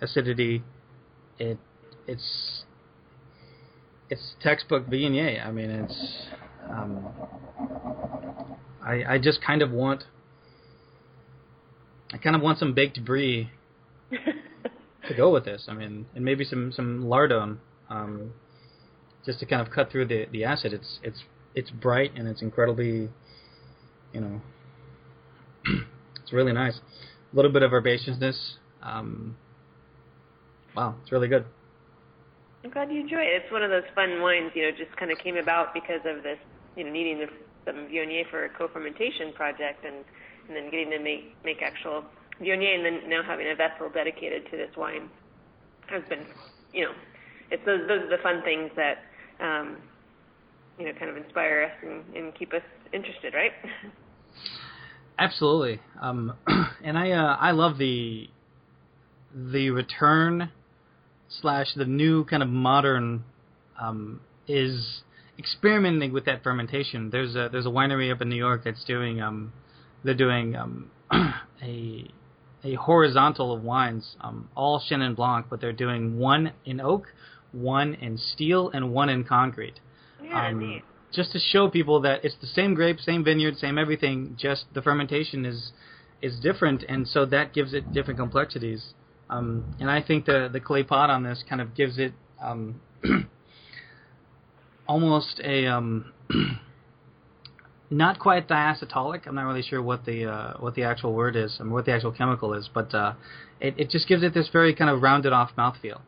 acidity. 0.00 0.62
It 1.38 1.58
it's 2.06 2.64
it's 4.08 4.34
textbook 4.42 4.86
Viognier. 4.88 5.46
I 5.46 5.52
mean, 5.52 5.70
it's 5.70 6.26
um, 6.68 7.06
I 8.84 9.04
I 9.14 9.18
just 9.18 9.42
kind 9.42 9.62
of 9.62 9.70
want 9.70 10.04
I 12.12 12.18
kind 12.18 12.34
of 12.34 12.42
want 12.42 12.58
some 12.58 12.74
baked 12.74 13.04
brie 13.04 13.50
to 15.10 15.16
go 15.16 15.30
with 15.30 15.44
this. 15.44 15.66
I 15.68 15.74
mean, 15.74 16.06
and 16.14 16.24
maybe 16.24 16.44
some 16.44 16.72
some 16.72 17.08
lardon, 17.08 17.60
um, 17.88 18.32
just 19.26 19.40
to 19.40 19.46
kind 19.46 19.60
of 19.60 19.72
cut 19.72 19.90
through 19.90 20.06
the 20.06 20.26
the 20.32 20.44
acid. 20.44 20.72
It's 20.72 20.98
it's 21.02 21.22
it's 21.54 21.70
bright 21.70 22.12
and 22.16 22.28
it's 22.28 22.42
incredibly, 22.42 23.10
you 24.12 24.20
know, 24.20 24.40
it's 26.22 26.32
really 26.32 26.52
nice. 26.52 26.80
A 27.32 27.36
little 27.36 27.52
bit 27.52 27.62
of 27.62 27.72
herbaceousness. 27.72 28.54
Um, 28.82 29.36
wow, 30.74 30.96
it's 31.02 31.12
really 31.12 31.28
good. 31.28 31.44
I'm 32.64 32.70
glad 32.70 32.90
you 32.90 33.00
enjoy 33.00 33.22
it. 33.22 33.42
It's 33.42 33.52
one 33.52 33.62
of 33.62 33.70
those 33.70 33.88
fun 33.94 34.20
wines, 34.20 34.52
you 34.54 34.62
know, 34.62 34.70
just 34.76 34.94
kind 34.96 35.10
of 35.10 35.18
came 35.18 35.36
about 35.36 35.72
because 35.72 36.00
of 36.04 36.22
this, 36.22 36.38
you 36.76 36.84
know, 36.84 36.90
needing 36.90 37.18
the, 37.18 37.26
some 37.64 37.88
Viognier 37.88 38.28
for 38.30 38.44
a 38.44 38.50
co-fermentation 38.50 39.32
project, 39.32 39.84
and 39.84 40.04
and 40.46 40.56
then 40.56 40.70
getting 40.70 40.90
to 40.90 40.98
make 40.98 41.34
make 41.44 41.62
actual 41.62 42.04
Viognier, 42.40 42.74
and 42.76 42.84
then 42.84 43.10
now 43.10 43.22
having 43.22 43.46
a 43.50 43.54
vessel 43.54 43.90
dedicated 43.92 44.44
to 44.50 44.56
this 44.56 44.70
wine 44.76 45.10
has 45.88 46.02
been, 46.08 46.26
you 46.72 46.84
know, 46.84 46.92
it's 47.50 47.64
those 47.66 47.80
those 47.88 48.02
are 48.02 48.16
the 48.16 48.22
fun 48.22 48.42
things 48.42 48.70
that, 48.76 48.98
um, 49.44 49.76
you 50.78 50.86
know, 50.86 50.92
kind 50.98 51.10
of 51.10 51.16
inspire 51.16 51.64
us 51.64 51.88
and, 51.88 52.04
and 52.14 52.34
keep 52.34 52.52
us 52.52 52.62
interested, 52.92 53.34
right? 53.34 53.52
Absolutely, 55.18 55.80
um, 56.00 56.34
and 56.84 56.96
I 56.96 57.10
uh, 57.10 57.36
I 57.36 57.50
love 57.50 57.76
the 57.76 58.28
the 59.34 59.70
return 59.70 60.50
slash 61.28 61.66
the 61.76 61.84
new 61.84 62.24
kind 62.24 62.42
of 62.42 62.48
modern 62.48 63.24
um, 63.80 64.20
is 64.48 65.02
experimenting 65.38 66.12
with 66.12 66.24
that 66.24 66.42
fermentation. 66.42 67.10
There's 67.10 67.34
a 67.34 67.48
there's 67.50 67.66
a 67.66 67.70
winery 67.70 68.12
up 68.12 68.22
in 68.22 68.28
New 68.28 68.36
York 68.36 68.62
that's 68.64 68.84
doing 68.84 69.20
um, 69.20 69.52
they're 70.04 70.14
doing 70.14 70.56
um, 70.56 70.90
a 71.62 72.10
a 72.64 72.74
horizontal 72.74 73.52
of 73.52 73.62
wines, 73.62 74.16
um, 74.20 74.48
all 74.54 74.80
Chenin 74.80 75.14
Blanc, 75.16 75.46
but 75.48 75.60
they're 75.60 75.72
doing 75.72 76.18
one 76.18 76.52
in 76.64 76.80
oak, 76.80 77.06
one 77.52 77.94
in 77.94 78.18
steel, 78.18 78.70
and 78.72 78.92
one 78.92 79.08
in 79.08 79.24
concrete. 79.24 79.80
Yeah, 80.22 80.48
Um, 80.48 80.58
neat. 80.58 80.84
just 81.12 81.32
to 81.32 81.38
show 81.38 81.68
people 81.68 82.00
that 82.00 82.24
it's 82.24 82.36
the 82.36 82.46
same 82.46 82.74
grape, 82.74 83.00
same 83.00 83.24
vineyard, 83.24 83.56
same 83.56 83.78
everything. 83.78 84.34
Just 84.36 84.72
the 84.74 84.82
fermentation 84.82 85.44
is 85.44 85.72
is 86.22 86.38
different, 86.40 86.84
and 86.88 87.08
so 87.08 87.24
that 87.24 87.52
gives 87.54 87.72
it 87.72 87.92
different 87.92 88.18
complexities. 88.20 88.92
Um, 89.30 89.64
and 89.80 89.90
I 89.90 90.02
think 90.02 90.26
the 90.26 90.48
the 90.52 90.60
clay 90.60 90.82
pot 90.82 91.08
on 91.10 91.22
this 91.22 91.42
kind 91.48 91.60
of 91.62 91.74
gives 91.74 91.98
it 91.98 92.12
um, 92.42 92.80
almost 94.86 95.40
a 95.44 95.66
um, 95.66 96.12
not 97.90 98.20
quite 98.20 98.48
diacetolic. 98.48 99.26
I'm 99.26 99.34
not 99.34 99.42
really 99.42 99.62
sure 99.62 99.82
what 99.82 100.04
the 100.04 100.26
uh, 100.26 100.54
what 100.60 100.74
the 100.74 100.84
actual 100.84 101.12
word 101.12 101.36
is, 101.36 101.56
and 101.58 101.72
what 101.72 101.84
the 101.84 101.92
actual 101.92 102.12
chemical 102.12 102.54
is, 102.54 102.68
but 102.72 102.94
uh, 102.94 103.14
it, 103.60 103.74
it 103.76 103.90
just 103.90 104.08
gives 104.08 104.22
it 104.22 104.32
this 104.32 104.48
very 104.52 104.74
kind 104.74 104.88
of 104.90 105.02
rounded 105.02 105.32
off 105.32 105.50
mouthfeel, 105.58 106.00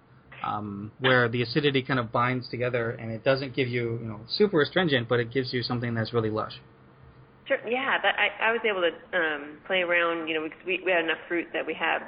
um, 0.45 0.93
where 1.01 1.29
the 1.29 1.43
acidity 1.43 1.83
kind 1.83 1.99
of 1.99 2.13
binds 2.13 2.49
together, 2.49 2.91
and 2.93 3.11
it 3.11 3.25
doesn't 3.25 3.55
give 3.55 3.69
you 3.69 3.99
you 4.01 4.07
know 4.07 4.21
super 4.29 4.63
astringent, 4.63 5.09
but 5.09 5.19
it 5.19 5.33
gives 5.33 5.53
you 5.53 5.63
something 5.63 5.95
that's 5.95 6.13
really 6.13 6.31
lush. 6.31 6.55
Sure. 7.47 7.59
Yeah, 7.69 7.99
that 8.01 8.15
I, 8.17 8.51
I 8.51 8.53
was 8.53 8.61
able 8.65 8.83
to 8.83 9.19
um, 9.19 9.59
play 9.67 9.83
around. 9.83 10.29
You 10.29 10.35
know, 10.35 10.49
we 10.65 10.81
we 10.85 10.93
had 10.93 11.05
enough 11.05 11.19
fruit 11.27 11.49
that 11.53 11.67
we 11.67 11.75
had 11.75 11.99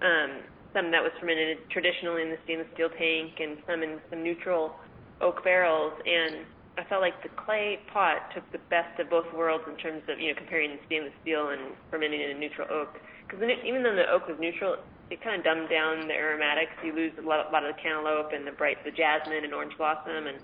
um, 0.00 0.40
some 0.72 0.90
that 0.90 1.02
was 1.02 1.12
fermented 1.20 1.58
traditionally 1.68 2.22
in 2.22 2.30
the 2.30 2.38
stainless 2.44 2.68
steel 2.72 2.88
tank, 2.88 3.32
and 3.38 3.58
some 3.68 3.82
in 3.82 3.98
some 4.08 4.22
neutral 4.22 4.76
oak 5.20 5.44
barrels. 5.44 5.92
And 6.06 6.46
I 6.80 6.88
felt 6.88 7.04
like 7.04 7.20
the 7.22 7.28
clay 7.36 7.76
pot 7.92 8.32
took 8.32 8.48
the 8.56 8.64
best 8.72 8.96
of 8.98 9.12
both 9.12 9.28
worlds 9.36 9.64
in 9.68 9.76
terms 9.76 10.00
of 10.08 10.16
you 10.16 10.32
know 10.32 10.38
comparing 10.40 10.72
the 10.72 10.80
stainless 10.88 11.12
steel 11.20 11.52
and 11.52 11.76
fermenting 11.92 12.24
in 12.24 12.32
a 12.32 12.38
neutral 12.40 12.66
oak. 12.72 12.96
Because 13.28 13.44
even 13.44 13.84
though 13.84 13.94
the 13.94 14.08
oak 14.08 14.24
was 14.26 14.40
neutral, 14.40 14.80
it 15.12 15.20
kind 15.20 15.36
of 15.36 15.44
dumbed 15.44 15.68
down 15.68 16.08
the 16.08 16.16
aromatics. 16.16 16.72
You 16.80 16.96
lose 16.96 17.12
a 17.20 17.26
lot, 17.26 17.46
a 17.46 17.52
lot 17.52 17.68
of 17.68 17.76
the 17.76 17.82
cantaloupe 17.82 18.32
and 18.32 18.46
the 18.46 18.56
bright, 18.56 18.80
the 18.84 18.94
jasmine 18.96 19.44
and 19.44 19.52
orange 19.52 19.76
blossom, 19.76 20.24
and 20.26 20.38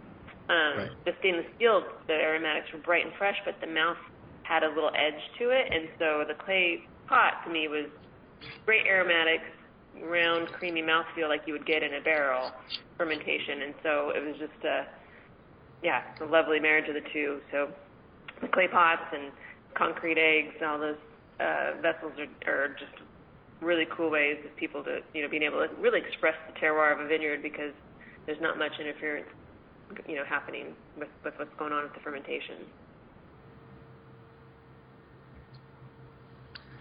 um, 0.53 0.75
Right. 0.85 0.93
the 1.09 1.13
stainless 1.25 1.49
steel, 1.57 1.83
the 2.07 2.15
aromatics 2.15 2.69
were 2.73 2.85
bright 2.85 3.07
and 3.07 3.15
fresh, 3.17 3.39
but 3.45 3.57
the 3.61 3.67
mouth 3.67 3.99
had 4.45 4.63
a 4.63 4.69
little 4.69 4.93
edge 4.95 5.19
to 5.39 5.51
it, 5.51 5.67
and 5.73 5.89
so 5.99 6.23
the 6.29 6.37
clay 6.39 6.85
pot 7.09 7.43
to 7.45 7.51
me 7.51 7.67
was 7.67 7.91
great 8.67 8.87
aromatics, 8.87 9.49
round, 10.05 10.49
creamy 10.59 10.83
mouthfeel 10.83 11.29
like 11.29 11.43
you 11.47 11.53
would 11.55 11.67
get 11.67 11.83
in 11.83 11.95
a 11.95 12.03
barrel 12.03 12.51
fermentation, 12.99 13.63
and 13.67 13.75
so 13.83 14.11
it 14.15 14.23
was 14.23 14.37
just 14.39 14.59
a 14.65 14.87
yeah, 15.83 16.03
it's 16.13 16.21
a 16.21 16.25
lovely 16.25 16.61
marriage 16.61 16.89
of 16.89 16.95
the 16.95 17.09
two. 17.13 17.41
So 17.53 17.69
the 18.41 18.49
clay 18.49 18.69
pots 18.69 19.03
and 19.13 19.33
concrete 19.75 20.19
eggs 20.19 20.55
and 20.61 20.69
all 20.69 20.79
those 20.79 20.97
uh, 21.41 21.73
vessels 21.83 22.13
are, 22.19 22.53
are 22.53 22.69
just 22.69 22.93
really 23.61 23.87
cool 23.97 24.11
ways 24.11 24.37
of 24.45 24.55
people 24.57 24.83
to 24.85 24.99
you 25.15 25.23
know 25.23 25.29
being 25.29 25.43
able 25.43 25.59
to 25.59 25.69
really 25.81 26.01
express 26.01 26.35
the 26.47 26.59
terroir 26.61 26.93
of 26.93 27.01
a 27.01 27.09
vineyard 27.09 27.43
because 27.43 27.73
there's 28.27 28.41
not 28.41 28.59
much 28.59 28.73
interference 28.81 29.27
you 30.07 30.17
know 30.17 30.25
happening 30.29 30.75
with, 30.99 31.09
with 31.25 31.35
what's 31.39 31.55
going 31.59 31.73
on 31.73 31.85
with 31.85 31.95
the 31.95 32.01
fermentation. 32.01 32.57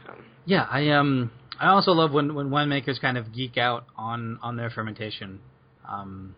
So, 0.06 0.14
Yeah, 0.46 0.68
I 0.70 0.90
um 0.90 1.32
I 1.60 1.68
also 1.68 1.92
love 1.92 2.12
when 2.12 2.34
when 2.34 2.50
winemakers 2.50 3.00
kind 3.00 3.18
of 3.18 3.34
geek 3.34 3.58
out 3.58 3.86
on 3.96 4.40
on 4.42 4.56
their 4.58 4.70
fermentation. 4.70 5.40
Um, 5.88 6.36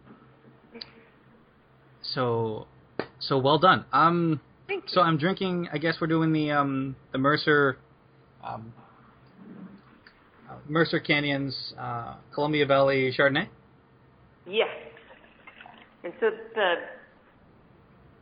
so 2.13 2.67
so 3.19 3.37
well 3.37 3.57
done. 3.59 3.85
Um, 3.93 4.39
so 4.87 5.01
I'm 5.01 5.17
drinking. 5.17 5.69
I 5.71 5.77
guess 5.77 5.95
we're 6.01 6.07
doing 6.07 6.33
the 6.33 6.51
um 6.51 6.95
the 7.11 7.17
Mercer 7.17 7.77
um, 8.43 8.73
uh, 10.49 10.55
Mercer 10.67 10.99
Canyons 10.99 11.73
uh, 11.79 12.15
Columbia 12.33 12.65
Valley 12.65 13.13
Chardonnay. 13.17 13.47
Yes. 14.45 14.69
And 16.03 16.13
so 16.19 16.29
the 16.55 16.75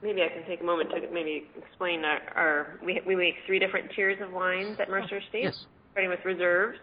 maybe 0.01 0.21
I 0.23 0.27
can 0.27 0.45
take 0.47 0.61
a 0.61 0.63
moment 0.63 0.89
to 0.91 1.11
maybe 1.11 1.45
explain 1.57 2.03
our, 2.05 2.19
our 2.35 2.79
we 2.83 3.01
we 3.05 3.15
make 3.15 3.35
three 3.45 3.59
different 3.59 3.91
tiers 3.95 4.17
of 4.21 4.31
wines 4.31 4.77
at 4.79 4.89
Mercer 4.89 5.17
Estates, 5.17 5.43
Yes. 5.43 5.65
starting 5.91 6.09
with 6.09 6.23
reserves, 6.25 6.79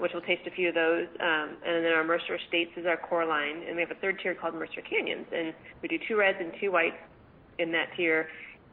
which 0.00 0.12
we'll 0.12 0.22
taste 0.22 0.42
a 0.46 0.50
few 0.50 0.68
of 0.68 0.74
those, 0.74 1.06
um, 1.20 1.56
and 1.64 1.84
then 1.84 1.92
our 1.92 2.04
Mercer 2.04 2.36
Estates 2.36 2.72
is 2.76 2.86
our 2.86 2.96
core 2.96 3.26
line, 3.26 3.62
and 3.66 3.76
we 3.76 3.82
have 3.82 3.90
a 3.90 4.00
third 4.00 4.18
tier 4.22 4.34
called 4.34 4.54
Mercer 4.54 4.82
Canyons, 4.88 5.26
and 5.32 5.54
we 5.82 5.88
do 5.88 5.98
two 6.08 6.16
reds 6.16 6.38
and 6.40 6.52
two 6.60 6.72
whites 6.72 6.96
in 7.58 7.70
that 7.72 7.88
tier. 7.96 8.28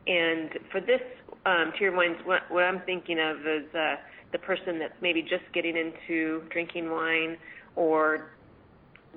And 0.08 0.50
for 0.72 0.80
this 0.80 1.02
um, 1.46 1.74
tier 1.78 1.90
of 1.90 1.96
wines, 1.96 2.18
what, 2.24 2.50
what 2.50 2.64
I'm 2.64 2.82
thinking 2.86 3.20
of 3.20 3.38
is 3.46 3.66
uh, 3.76 3.96
the 4.32 4.40
person 4.40 4.80
that's 4.80 4.96
maybe 5.02 5.22
just 5.22 5.44
getting 5.54 5.76
into 5.76 6.44
drinking 6.50 6.90
wine 6.90 7.38
or 7.76 8.32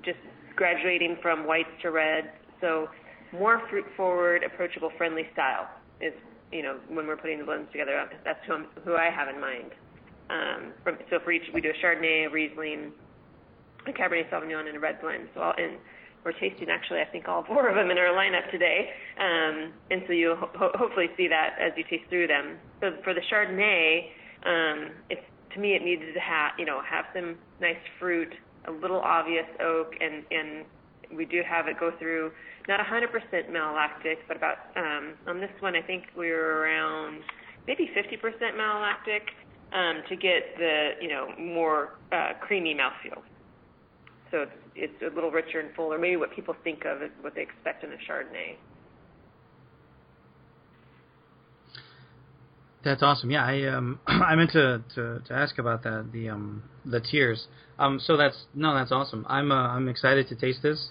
just 0.04 0.18
graduating 0.56 1.16
from 1.22 1.46
whites 1.46 1.70
to 1.82 1.90
reds. 1.90 2.28
So 2.60 2.88
more 3.32 3.62
fruit 3.70 3.86
forward, 3.96 4.42
approachable, 4.42 4.90
friendly 4.98 5.28
style 5.32 5.68
is 6.00 6.12
you 6.52 6.62
know 6.62 6.78
when 6.88 7.06
we're 7.06 7.16
putting 7.16 7.38
the 7.38 7.44
blends 7.44 7.70
together. 7.70 8.08
That's 8.24 8.38
who, 8.46 8.54
I'm, 8.54 8.66
who 8.84 8.96
I 8.96 9.10
have 9.10 9.28
in 9.28 9.40
mind. 9.40 9.70
Um, 10.30 10.72
from, 10.84 10.98
so 11.10 11.18
for 11.24 11.32
each, 11.32 11.42
we 11.52 11.60
do 11.60 11.70
a 11.70 11.84
Chardonnay, 11.84 12.26
a 12.26 12.30
Riesling, 12.30 12.92
a 13.86 13.92
Cabernet 13.92 14.30
Sauvignon, 14.30 14.68
and 14.68 14.76
a 14.76 14.80
red 14.80 15.00
blend. 15.00 15.28
So 15.34 15.40
all, 15.40 15.54
and 15.58 15.76
we're 16.24 16.32
tasting 16.32 16.68
actually 16.68 17.00
I 17.00 17.06
think 17.06 17.28
all 17.28 17.44
four 17.44 17.68
of 17.68 17.74
them 17.76 17.90
in 17.90 17.98
our 17.98 18.14
lineup 18.14 18.50
today. 18.50 18.90
Um, 19.18 19.72
and 19.90 20.02
so 20.06 20.12
you'll 20.12 20.36
ho- 20.36 20.72
hopefully 20.74 21.08
see 21.16 21.28
that 21.28 21.56
as 21.60 21.72
you 21.76 21.84
taste 21.84 22.08
through 22.08 22.26
them. 22.28 22.58
So 22.80 22.92
for 23.02 23.14
the 23.14 23.22
Chardonnay, 23.30 24.10
um, 24.46 24.92
it's 25.08 25.22
to 25.54 25.60
me 25.60 25.74
it 25.74 25.82
needed 25.82 26.14
to 26.14 26.20
have 26.20 26.52
you 26.58 26.64
know 26.64 26.80
have 26.88 27.06
some 27.14 27.36
nice 27.60 27.80
fruit, 27.98 28.32
a 28.66 28.70
little 28.70 29.00
obvious 29.00 29.46
oak, 29.60 29.94
and 30.00 30.24
and 30.30 30.64
we 31.16 31.24
do 31.24 31.42
have 31.48 31.66
it 31.66 31.80
go 31.80 31.90
through 31.98 32.30
not 32.68 32.78
100% 32.78 33.10
malolactic, 33.50 34.18
but 34.28 34.36
about 34.36 34.58
um, 34.76 35.14
on 35.26 35.40
this 35.40 35.50
one 35.60 35.74
I 35.74 35.82
think 35.82 36.04
we 36.16 36.30
were 36.30 36.60
around 36.60 37.22
maybe 37.66 37.90
50% 37.96 38.20
malolactic 38.54 39.22
um, 39.72 40.02
to 40.08 40.16
get 40.16 40.56
the 40.58 40.90
you 41.00 41.08
know 41.08 41.28
more 41.38 41.94
uh, 42.12 42.32
creamy 42.40 42.74
mouthfeel. 42.74 43.22
So 44.30 44.42
it's 44.42 44.52
it's 44.74 45.02
a 45.02 45.14
little 45.14 45.30
richer 45.30 45.60
and 45.60 45.74
fuller, 45.74 45.98
maybe 45.98 46.16
what 46.16 46.34
people 46.34 46.54
think 46.62 46.84
of 46.84 47.02
as 47.02 47.10
what 47.20 47.34
they 47.34 47.42
expect 47.42 47.84
in 47.84 47.90
a 47.92 47.96
Chardonnay. 47.96 48.56
That's 52.82 53.02
awesome. 53.02 53.30
Yeah, 53.30 53.44
I 53.44 53.64
um 53.66 54.00
I 54.06 54.34
meant 54.34 54.52
to, 54.52 54.82
to 54.94 55.20
to 55.26 55.34
ask 55.34 55.58
about 55.58 55.82
that 55.82 56.10
the 56.12 56.28
um 56.30 56.62
the 56.84 57.00
tiers. 57.00 57.46
Um 57.78 58.00
so 58.00 58.16
that's 58.16 58.44
no 58.54 58.74
that's 58.74 58.92
awesome. 58.92 59.26
I'm 59.28 59.52
uh, 59.52 59.68
I'm 59.68 59.88
excited 59.88 60.28
to 60.28 60.36
taste 60.36 60.62
this. 60.62 60.90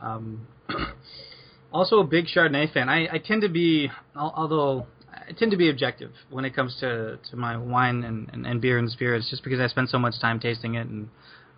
Um 0.00 0.46
also 1.72 2.00
a 2.00 2.04
big 2.04 2.26
Chardonnay 2.26 2.72
fan. 2.72 2.88
I 2.88 3.08
I 3.12 3.18
tend 3.18 3.42
to 3.42 3.48
be 3.48 3.90
although 4.14 4.86
I 5.28 5.32
tend 5.32 5.50
to 5.50 5.56
be 5.56 5.70
objective 5.70 6.12
when 6.30 6.44
it 6.44 6.54
comes 6.54 6.76
to 6.80 7.18
to 7.30 7.36
my 7.36 7.56
wine 7.56 8.04
and 8.04 8.28
and, 8.32 8.46
and 8.46 8.60
beer 8.60 8.78
and 8.78 8.90
spirits 8.90 9.28
just 9.30 9.42
because 9.44 9.60
I 9.60 9.66
spend 9.66 9.88
so 9.88 9.98
much 9.98 10.20
time 10.20 10.40
tasting 10.40 10.74
it 10.74 10.86
and 10.86 11.08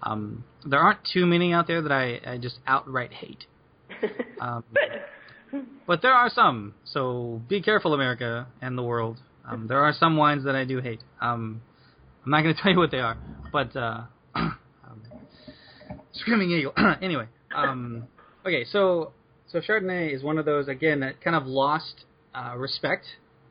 um 0.03 0.45
there 0.65 0.81
aren't 0.81 1.01
too 1.13 1.27
many 1.27 1.53
out 1.53 1.67
there 1.67 1.83
that 1.83 1.93
I 1.93 2.21
I 2.27 2.39
just 2.39 2.59
outright 2.67 3.13
hate. 3.13 3.45
Um, 4.41 4.63
but 5.87 6.03
there 6.03 6.13
are 6.13 6.31
some. 6.31 6.75
So 6.85 7.43
be 7.49 7.61
careful, 7.61 7.95
America 7.95 8.47
and 8.61 8.77
the 8.79 8.83
world. 8.83 9.19
Um, 9.49 9.67
there 9.67 9.81
are 9.81 9.93
some 9.93 10.17
wines 10.17 10.45
that 10.45 10.55
I 10.55 10.65
do 10.65 10.81
hate. 10.81 11.01
Um, 11.21 11.63
I'm 12.25 12.31
not 12.31 12.43
going 12.43 12.55
to 12.57 12.63
tell 12.63 12.73
you 12.73 12.79
what 12.79 12.91
they 12.91 13.01
are, 13.01 13.17
but 13.53 13.75
uh, 13.75 14.03
um, 14.35 14.53
Screaming 16.13 16.51
Eagle. 16.51 16.73
anyway, 17.03 17.27
um, 17.55 18.07
okay, 18.47 18.65
so 18.71 19.13
so 19.51 19.61
Chardonnay 19.61 20.15
is 20.15 20.23
one 20.23 20.39
of 20.39 20.45
those 20.45 20.69
again 20.69 21.01
that 21.01 21.21
kind 21.23 21.35
of 21.35 21.47
lost 21.47 22.05
uh, 22.35 22.55
respect, 22.57 23.07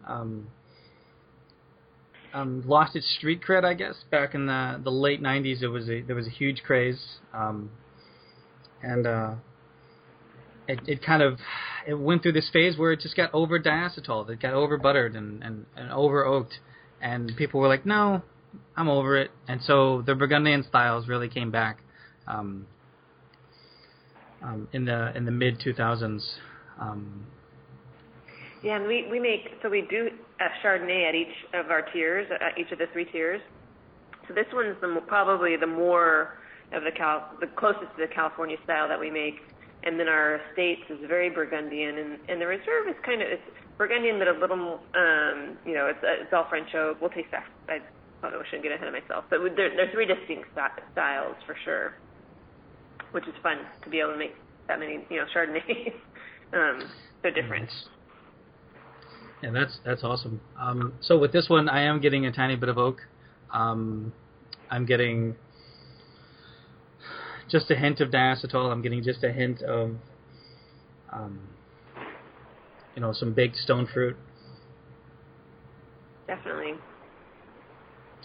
um, 0.08 0.48
um, 2.34 2.64
lost 2.66 2.96
its 2.96 3.10
street 3.18 3.42
cred, 3.48 3.64
I 3.64 3.74
guess. 3.74 3.96
Back 4.12 4.36
in 4.36 4.46
the 4.46 4.80
the 4.84 4.92
late 4.92 5.22
'90s, 5.22 5.62
it 5.62 5.68
was 5.68 5.90
a, 5.90 6.02
there 6.02 6.16
was 6.16 6.28
a 6.28 6.32
huge 6.32 6.64
craze, 6.64 7.20
um, 7.34 7.72
and 8.82 9.08
uh, 9.08 9.36
it 10.68 10.80
it 10.88 11.04
kind 11.04 11.22
of 11.22 11.40
it 11.88 11.96
went 11.96 12.24
through 12.24 12.34
this 12.34 12.50
phase 12.52 12.78
where 12.78 12.92
it 12.92 13.00
just 13.00 13.16
got 13.16 13.34
over 13.34 13.60
diacetyl, 13.60 14.30
it 14.30 14.40
got 14.42 14.54
over 14.54 14.78
buttered 14.78 15.16
and 15.16 15.44
and, 15.44 15.66
and 15.76 15.92
over 15.92 16.26
oaked, 16.26 16.60
and 17.02 17.36
people 17.38 17.60
were 17.60 17.68
like, 17.68 17.86
no, 17.86 18.22
I'm 18.76 18.90
over 18.90 19.18
it, 19.18 19.32
and 19.48 19.62
so 19.62 20.04
the 20.06 20.16
Burgundian 20.16 20.64
styles 20.64 21.08
really 21.08 21.30
came 21.30 21.52
back. 21.52 21.80
Um, 22.28 22.68
um, 24.42 24.68
in 24.74 24.86
the 24.86 25.16
in 25.16 25.26
the 25.26 25.32
mid 25.32 25.60
2000s. 25.60 26.22
Um, 26.80 27.26
yeah, 28.64 28.78
and 28.78 28.88
we 28.88 29.08
we 29.10 29.20
make 29.20 29.52
so 29.62 29.70
we 29.70 29.82
do 29.82 30.10
a 30.40 30.66
Chardonnay 30.66 31.08
at 31.08 31.16
each 31.16 31.34
of 31.54 31.72
our 31.72 31.82
tiers, 31.94 32.28
at 32.32 32.58
each 32.58 32.72
of 32.72 32.80
the 32.80 32.88
three 32.94 33.06
tiers. 33.06 33.42
So 34.28 34.34
this 34.34 34.46
one's 34.54 34.76
the 34.82 35.02
probably 35.08 35.56
the 35.58 35.68
more 35.68 36.40
of 36.74 36.84
the 36.84 36.92
Cal, 36.92 37.30
the 37.40 37.48
closest 37.48 37.96
to 37.96 38.08
the 38.08 38.14
California 38.14 38.58
style 38.64 38.88
that 38.88 39.00
we 39.00 39.10
make, 39.10 39.36
and 39.84 40.00
then 40.00 40.08
our 40.08 40.42
estates 40.50 40.82
is 40.90 41.00
very 41.08 41.30
Burgundian, 41.30 41.98
and 41.98 42.20
and 42.28 42.42
the 42.42 42.48
reserve 42.48 42.88
is 42.90 42.96
kind 43.06 43.22
of 43.22 43.28
it's 43.30 43.44
Burgundian 43.78 44.20
but 44.20 44.28
a 44.28 44.34
little 44.34 44.80
um, 44.96 45.58
you 45.66 45.74
know 45.74 45.88
it's 45.88 46.00
it's 46.04 46.34
all 46.34 46.48
French 46.50 46.74
oak. 46.76 47.00
We'll 47.00 47.10
taste 47.10 47.32
that. 47.32 47.46
I 47.70 47.80
probably 48.20 48.40
shouldn't 48.46 48.64
get 48.64 48.72
ahead 48.72 48.88
of 48.88 48.94
myself, 48.94 49.26
but 49.30 49.40
there, 49.56 49.70
there's 49.76 49.94
three 49.94 50.06
distinct 50.06 50.50
styles 50.94 51.36
for 51.46 51.56
sure 51.64 51.94
which 53.12 53.28
is 53.28 53.34
fun 53.42 53.58
to 53.84 53.90
be 53.90 54.00
able 54.00 54.12
to 54.12 54.18
make 54.18 54.36
that 54.68 54.80
many, 54.80 55.06
you 55.10 55.18
know, 55.18 55.26
Chardonnays. 55.34 55.94
um, 56.54 56.90
so 57.24 57.30
different. 57.30 57.70
Yeah, 59.42 59.52
that's 59.52 59.80
that's 59.86 60.04
awesome. 60.04 60.42
Um, 60.60 60.94
so 61.02 61.18
with 61.18 61.32
this 61.32 61.48
one, 61.48 61.70
I 61.70 61.84
am 61.84 62.02
getting 62.02 62.26
a 62.26 62.32
tiny 62.32 62.56
bit 62.56 62.70
of 62.70 62.78
oak. 62.78 63.02
Um, 63.54 64.14
I'm 64.70 64.86
getting 64.86 65.36
just 67.50 67.70
a 67.72 67.76
hint 67.76 68.02
of 68.02 68.10
diacetyl. 68.10 68.72
I'm 68.72 68.82
getting 68.82 69.04
just 69.04 69.24
a 69.24 69.32
hint 69.32 69.62
of, 69.62 69.92
um, 71.14 71.40
you 72.96 73.02
know, 73.02 73.14
some 73.14 73.34
baked 73.34 73.58
stone 73.58 73.88
fruit. 73.92 74.18
Definitely. 76.26 76.74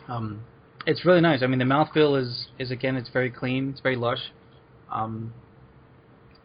Um, 0.08 0.44
it's 0.86 1.04
really 1.04 1.20
nice. 1.20 1.42
I 1.42 1.46
mean, 1.46 1.58
the 1.58 1.64
mouthfeel 1.64 2.20
is 2.20 2.48
is 2.58 2.70
again, 2.70 2.96
it's 2.96 3.10
very 3.10 3.30
clean. 3.30 3.70
It's 3.70 3.80
very 3.80 3.96
lush. 3.96 4.32
Um, 4.90 5.32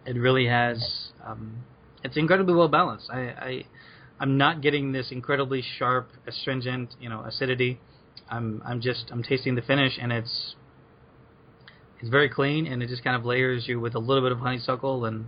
it 0.05 0.15
really 0.15 0.47
has. 0.47 1.09
Um, 1.25 1.63
it's 2.03 2.15
incredibly 2.15 2.53
well 2.53 2.67
balanced. 2.67 3.09
I, 3.12 3.19
I 3.19 3.65
I'm 4.19 4.38
not 4.38 4.62
getting 4.62 4.91
this 4.91 5.12
incredibly 5.12 5.63
sharp, 5.77 6.09
astringent, 6.27 6.95
you 7.00 7.09
know, 7.09 7.21
acidity. 7.21 7.79
I'm 8.29 8.62
I'm 8.65 8.81
just 8.81 9.09
I'm 9.12 9.24
tasting 9.24 9.55
the 9.55 9.62
finish, 9.62 9.97
and 10.01 10.12
it's 10.12 10.55
it's 11.99 12.10
very 12.10 12.30
clean, 12.30 12.67
and 12.67 12.82
it 12.82 12.89
just 12.89 13.03
kind 13.03 13.15
of 13.15 13.25
layers 13.25 13.67
you 13.67 13.80
with 13.80 13.95
a 13.95 13.99
little 13.99 14.23
bit 14.23 14.32
of 14.32 14.39
honeysuckle, 14.39 15.06
and 15.06 15.27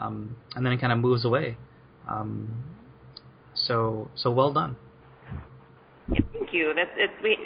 um, 0.00 0.36
and 0.54 0.64
then 0.64 0.72
it 0.72 0.80
kind 0.80 0.92
of 0.92 0.98
moves 0.98 1.24
away. 1.24 1.56
Um, 2.08 2.64
so 3.54 4.10
so 4.14 4.30
well 4.30 4.52
done. 4.52 4.76
Thank 6.08 6.52
you. 6.52 6.72
That's 6.74 6.90
it's 6.96 7.12
we 7.22 7.36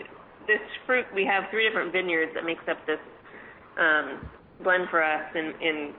this 0.47 0.61
fruit. 0.87 1.07
We 1.15 1.25
have 1.27 1.45
three 1.51 1.67
different 1.67 1.93
vineyards 1.93 2.33
that 2.35 2.45
makes 2.45 2.63
up 2.69 2.79
this 2.87 3.01
um, 3.79 4.29
blend 4.63 4.89
for 4.91 5.03
us 5.03 5.25
in 5.35 5.53
in 5.61 5.95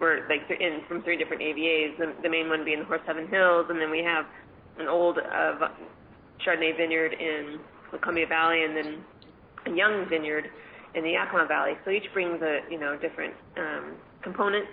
we're 0.00 0.28
like 0.28 0.42
in 0.60 0.80
from 0.86 1.02
three 1.02 1.16
different 1.16 1.42
AVAs. 1.42 1.98
The, 1.98 2.14
the 2.22 2.28
main 2.28 2.48
one 2.48 2.64
being 2.64 2.80
the 2.80 2.84
Horse 2.84 3.00
Heaven 3.06 3.28
Hills, 3.28 3.66
and 3.68 3.80
then 3.80 3.90
we 3.90 4.02
have 4.04 4.26
an 4.78 4.86
old 4.86 5.18
uh, 5.18 5.68
Chardonnay 6.44 6.76
vineyard 6.76 7.12
in 7.14 7.58
the 7.90 7.98
Columbia 7.98 8.26
Valley, 8.26 8.64
and 8.64 8.76
then 8.76 9.04
a 9.66 9.76
young 9.76 10.06
vineyard 10.08 10.48
in 10.94 11.02
the 11.02 11.10
Yakima 11.10 11.46
Valley. 11.46 11.72
So 11.84 11.90
each 11.90 12.06
brings 12.14 12.40
a 12.42 12.60
you 12.70 12.78
know 12.78 12.96
different 12.96 13.34
um, 13.56 13.94
component. 14.22 14.66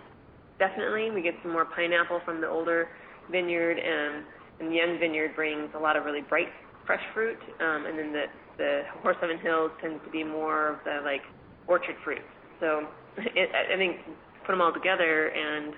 Definitely, 0.59 1.11
we 1.11 1.21
get 1.21 1.33
some 1.41 1.51
more 1.51 1.65
pineapple 1.65 2.21
from 2.23 2.39
the 2.39 2.47
older 2.47 2.87
vineyard, 3.31 3.77
and, 3.79 4.23
and 4.59 4.71
the 4.71 4.75
young 4.75 4.97
vineyard 4.99 5.35
brings 5.35 5.69
a 5.75 5.79
lot 5.79 5.97
of 5.97 6.05
really 6.05 6.21
bright 6.21 6.47
fresh 6.85 7.03
fruit, 7.13 7.39
um, 7.59 7.85
and 7.85 7.97
then 7.97 8.13
the 8.13 8.25
the 8.57 8.81
Horse 9.01 9.17
Heaven 9.19 9.39
Hills 9.39 9.71
tends 9.81 10.03
to 10.05 10.11
be 10.11 10.23
more 10.23 10.69
of 10.69 10.77
the 10.85 11.01
like 11.03 11.21
orchard 11.67 11.95
fruits. 12.03 12.23
So 12.59 12.87
it, 13.17 13.49
I 13.53 13.75
think 13.75 13.97
put 14.45 14.53
them 14.53 14.61
all 14.61 14.73
together, 14.73 15.27
and 15.27 15.73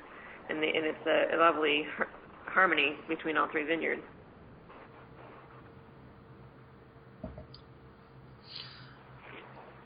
and, 0.49 0.61
the, 0.61 0.67
and 0.67 0.85
it's 0.85 1.05
a, 1.05 1.35
a 1.35 1.37
lovely 1.37 1.85
har- 1.97 2.09
harmony 2.45 2.95
between 3.07 3.37
all 3.37 3.47
three 3.51 3.65
vineyards. 3.65 4.01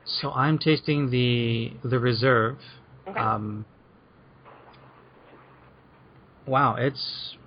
So 0.05 0.31
I'm 0.31 0.57
tasting 0.57 1.09
the 1.09 1.73
the 1.83 1.99
reserve. 1.99 2.57
Okay. 3.07 3.19
Um, 3.19 3.65
wow, 6.45 6.75
it's 6.75 7.37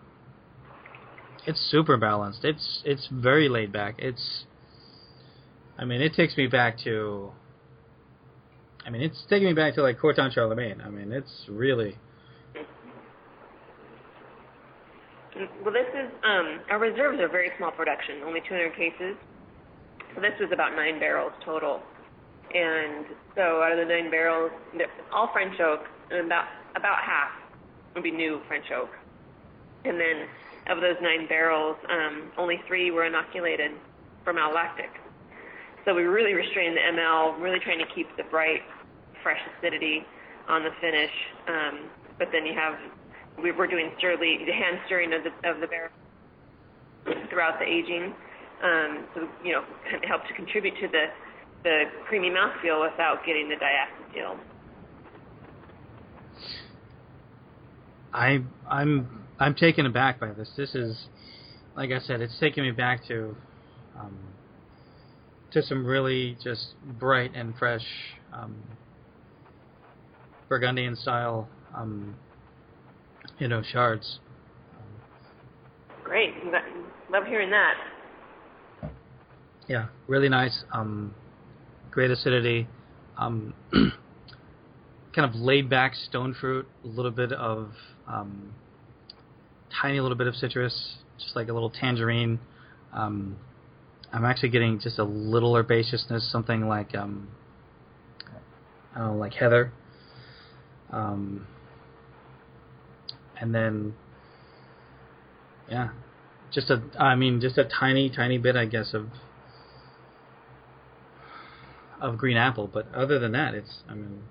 it's 1.46 1.60
super 1.70 1.96
balanced. 1.96 2.44
It's 2.44 2.82
it's 2.84 3.08
very 3.12 3.48
laid 3.48 3.72
back. 3.72 3.96
It's 3.98 4.44
I 5.78 5.84
mean, 5.84 6.00
it 6.00 6.14
takes 6.14 6.36
me 6.36 6.46
back 6.46 6.78
to 6.84 7.32
I 8.86 8.90
mean, 8.90 9.02
it's 9.02 9.24
taking 9.30 9.46
me 9.48 9.54
back 9.54 9.74
to 9.74 9.82
like 9.82 9.98
Corton 9.98 10.30
Charlemagne. 10.30 10.80
I 10.84 10.90
mean, 10.90 11.12
it's 11.12 11.46
really. 11.48 11.96
Well, 15.64 15.72
this 15.72 15.88
is 15.88 16.12
um, 16.22 16.60
our 16.70 16.78
reserves 16.78 17.18
are 17.18 17.28
very 17.28 17.50
small 17.58 17.72
production, 17.72 18.22
only 18.24 18.40
200 18.40 18.76
cases. 18.76 19.16
So 20.14 20.20
this 20.20 20.32
was 20.38 20.50
about 20.52 20.76
nine 20.76 21.00
barrels 21.00 21.32
total, 21.44 21.82
and 22.54 23.06
so 23.34 23.62
out 23.62 23.72
of 23.72 23.78
the 23.78 23.84
nine 23.84 24.10
barrels, 24.10 24.52
all 25.12 25.30
French 25.32 25.58
oak, 25.58 25.80
and 26.10 26.26
about 26.26 26.44
about 26.76 26.98
half 27.02 27.32
would 27.94 28.04
be 28.04 28.12
new 28.12 28.40
French 28.46 28.66
oak, 28.70 28.90
and 29.84 29.98
then 29.98 30.28
of 30.68 30.80
those 30.80 30.96
nine 31.02 31.26
barrels, 31.26 31.76
um, 31.90 32.30
only 32.38 32.60
three 32.68 32.90
were 32.90 33.04
inoculated 33.04 33.72
for 34.22 34.32
malolactic. 34.32 34.92
So 35.84 35.94
we 35.94 36.04
really 36.04 36.32
restrained 36.32 36.76
the 36.76 36.80
ML, 36.80 37.40
really 37.40 37.58
trying 37.60 37.78
to 37.78 37.94
keep 37.94 38.06
the 38.16 38.24
bright, 38.30 38.62
fresh 39.24 39.40
acidity 39.58 40.06
on 40.48 40.62
the 40.62 40.70
finish. 40.80 41.10
Um, 41.48 41.90
but 42.18 42.28
then 42.30 42.46
you 42.46 42.54
have, 42.54 42.78
we 43.42 43.50
were 43.50 43.66
doing 43.66 43.90
stirly, 43.98 44.38
hand 44.46 44.78
stirring 44.86 45.12
of 45.12 45.24
the, 45.24 45.32
of 45.48 45.60
the 45.60 45.66
barrel 45.66 45.90
throughout 47.28 47.58
the 47.58 47.66
aging. 47.66 48.14
Um, 48.62 49.04
so, 49.14 49.28
you 49.44 49.52
know, 49.52 49.64
it 49.86 50.06
helped 50.06 50.28
to 50.28 50.34
contribute 50.34 50.74
to 50.80 50.88
the, 50.88 51.06
the 51.64 51.82
creamy 52.06 52.30
mouthfeel 52.30 52.88
without 52.88 53.26
getting 53.26 53.48
the 53.48 53.56
diacetyl. 53.56 54.38
I 58.14 58.44
I'm 58.70 59.24
I'm 59.40 59.54
taken 59.56 59.86
aback 59.86 60.20
by 60.20 60.30
this. 60.30 60.48
This 60.56 60.74
is, 60.76 60.96
like 61.76 61.90
I 61.90 61.98
said, 61.98 62.20
it's 62.20 62.38
taking 62.38 62.62
me 62.62 62.70
back 62.70 63.04
to 63.08 63.34
um, 63.98 64.16
to 65.50 65.62
some 65.62 65.84
really 65.84 66.38
just 66.42 66.74
bright 66.98 67.32
and 67.34 67.54
fresh 67.58 67.84
um, 68.32 68.54
Burgundian 70.54 70.94
style, 70.94 71.48
um, 71.76 72.14
you 73.40 73.48
know, 73.48 73.60
chards. 73.60 74.20
Great, 76.04 76.32
love 77.10 77.24
hearing 77.26 77.50
that. 77.50 77.74
Yeah, 79.68 79.86
really 80.06 80.28
nice. 80.28 80.62
Um, 80.72 81.12
great 81.90 82.12
acidity. 82.12 82.68
Um, 83.18 83.52
kind 83.72 85.28
of 85.28 85.34
laid 85.34 85.68
back 85.68 85.96
stone 85.96 86.36
fruit. 86.40 86.68
A 86.84 86.86
little 86.86 87.10
bit 87.10 87.32
of 87.32 87.72
um, 88.06 88.54
tiny 89.82 89.98
little 89.98 90.16
bit 90.16 90.28
of 90.28 90.36
citrus, 90.36 90.98
just 91.18 91.34
like 91.34 91.48
a 91.48 91.52
little 91.52 91.70
tangerine. 91.70 92.38
Um, 92.92 93.38
I'm 94.12 94.24
actually 94.24 94.50
getting 94.50 94.78
just 94.78 95.00
a 95.00 95.04
little 95.04 95.54
herbaceousness, 95.54 96.30
something 96.30 96.68
like 96.68 96.94
um, 96.94 97.26
I 98.94 99.00
don't 99.00 99.14
know, 99.14 99.16
like 99.16 99.34
heather. 99.34 99.72
Um, 100.94 101.46
and 103.40 103.52
then, 103.52 103.94
yeah, 105.68 105.88
just 106.52 106.70
a, 106.70 106.80
I 106.98 107.16
mean, 107.16 107.40
just 107.40 107.58
a 107.58 107.64
tiny, 107.64 108.08
tiny 108.08 108.38
bit, 108.38 108.54
I 108.54 108.64
guess, 108.64 108.94
of 108.94 109.08
of 112.00 112.16
green 112.16 112.36
apple. 112.36 112.70
But 112.72 112.86
other 112.94 113.18
than 113.18 113.32
that, 113.32 113.54
it's, 113.54 113.82
I 113.88 113.94
mean, 113.94 114.22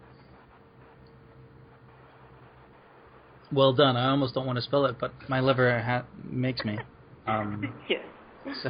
well 3.52 3.74
done. 3.74 3.98
I 3.98 4.10
almost 4.10 4.34
don't 4.34 4.46
want 4.46 4.58
to 4.58 4.62
spill 4.62 4.86
it, 4.86 4.96
but 5.00 5.12
my 5.28 5.42
liver 5.42 5.82
ha- 5.82 6.06
makes 6.24 6.64
me. 6.64 6.80
Um, 7.28 7.74
yes. 7.90 8.00
So, 8.64 8.70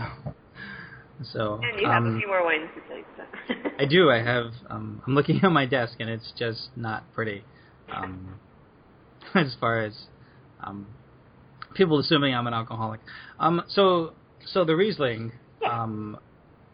so. 1.31 1.59
And 1.61 1.79
you 1.79 1.87
have 1.87 2.03
um, 2.03 2.15
a 2.15 2.19
few 2.19 2.27
more 2.27 2.43
wines 2.43 2.69
to 2.89 2.95
you. 2.95 3.03
So. 3.17 3.69
I 3.77 3.85
do. 3.85 4.09
I 4.09 4.23
have. 4.23 4.51
Um, 4.67 5.03
I'm 5.05 5.13
looking 5.13 5.41
at 5.43 5.51
my 5.51 5.67
desk, 5.67 5.97
and 5.99 6.09
it's 6.09 6.33
just 6.35 6.69
not 6.75 7.11
pretty. 7.13 7.43
Um, 7.91 8.39
as 9.35 9.55
far 9.59 9.81
as 9.81 9.93
um, 10.63 10.87
people 11.73 11.99
assuming 11.99 12.33
I'm 12.35 12.47
an 12.47 12.53
alcoholic. 12.53 12.99
Um, 13.39 13.63
so, 13.67 14.13
so 14.45 14.65
the 14.65 14.75
Riesling. 14.75 15.31
Um, 15.69 16.17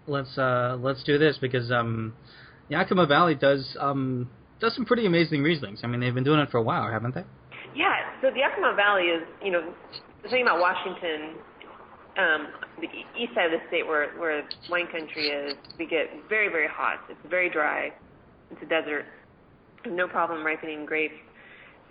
let's 0.07 0.37
uh, 0.37 0.77
let's 0.79 1.03
do 1.03 1.17
this 1.17 1.37
because 1.39 1.71
um, 1.71 2.13
Yakima 2.69 3.05
Valley 3.05 3.35
does 3.35 3.77
um, 3.79 4.29
does 4.59 4.75
some 4.75 4.85
pretty 4.85 5.05
amazing 5.05 5.41
Rieslings. 5.41 5.79
I 5.83 5.87
mean, 5.87 5.99
they've 5.99 6.13
been 6.13 6.23
doing 6.23 6.39
it 6.39 6.49
for 6.49 6.57
a 6.57 6.63
while, 6.63 6.91
haven't 6.91 7.15
they? 7.15 7.23
Yeah, 7.75 7.95
so 8.21 8.29
the 8.31 8.39
Yakima 8.39 8.73
Valley 8.75 9.03
is, 9.03 9.23
you 9.43 9.51
know, 9.51 9.73
the 10.23 10.29
thing 10.29 10.41
about 10.41 10.59
Washington, 10.59 11.35
um, 12.17 12.47
the 12.81 12.87
east 13.17 13.33
side 13.35 13.53
of 13.53 13.59
the 13.59 13.67
state 13.67 13.87
where 13.87 14.09
where 14.17 14.43
wine 14.69 14.87
country 14.87 15.27
is, 15.27 15.55
we 15.77 15.85
get 15.85 16.07
very 16.27 16.49
very 16.49 16.67
hot. 16.67 16.99
It's 17.09 17.19
very 17.29 17.49
dry. 17.49 17.93
It's 18.51 18.61
a 18.61 18.65
desert. 18.65 19.05
No 19.85 20.07
problem 20.07 20.45
ripening 20.45 20.85
grapes. 20.85 21.15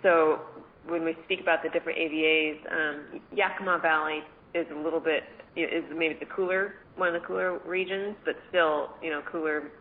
So 0.03 0.41
when 0.87 1.03
we 1.03 1.15
speak 1.25 1.41
about 1.41 1.63
the 1.63 1.69
different 1.69 1.97
AVAs, 1.99 2.57
um, 2.71 3.21
Yakima 3.33 3.79
Valley 3.81 4.19
is 4.53 4.65
a 4.71 4.79
little 4.79 4.99
bit 4.99 5.23
is 5.55 5.83
maybe 5.93 6.15
the 6.19 6.27
cooler 6.27 6.75
one 6.99 7.15
of 7.15 7.19
the 7.19 7.25
cooler 7.25 7.59
regions, 7.65 8.15
but 8.25 8.35
still 8.49 8.91
you 9.01 9.09
know 9.09 9.21
cooler, 9.31 9.71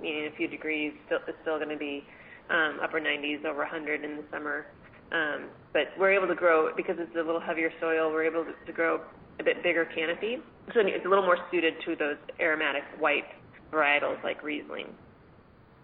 meaning 0.00 0.30
a 0.32 0.36
few 0.36 0.48
degrees. 0.48 0.92
Still, 1.06 1.18
it's 1.28 1.36
still 1.42 1.58
going 1.58 1.68
to 1.68 1.76
be 1.76 2.02
um, 2.50 2.80
upper 2.82 3.00
90s, 3.00 3.44
over 3.44 3.58
100 3.58 4.02
in 4.02 4.16
the 4.16 4.24
summer. 4.32 4.66
Um, 5.12 5.50
but 5.72 5.92
we're 5.98 6.12
able 6.12 6.26
to 6.26 6.34
grow 6.34 6.74
because 6.74 6.96
it's 6.98 7.14
a 7.14 7.22
little 7.22 7.40
heavier 7.40 7.70
soil. 7.80 8.10
We're 8.10 8.24
able 8.24 8.44
to, 8.44 8.52
to 8.66 8.72
grow 8.72 9.00
a 9.38 9.44
bit 9.44 9.62
bigger 9.62 9.84
canopy, 9.94 10.38
so 10.72 10.80
it's 10.80 11.04
a 11.04 11.08
little 11.08 11.24
more 11.24 11.38
suited 11.50 11.74
to 11.84 11.94
those 11.96 12.16
aromatic 12.40 12.82
white 12.98 13.24
varietals 13.72 14.22
like 14.24 14.42
Riesling. 14.42 14.86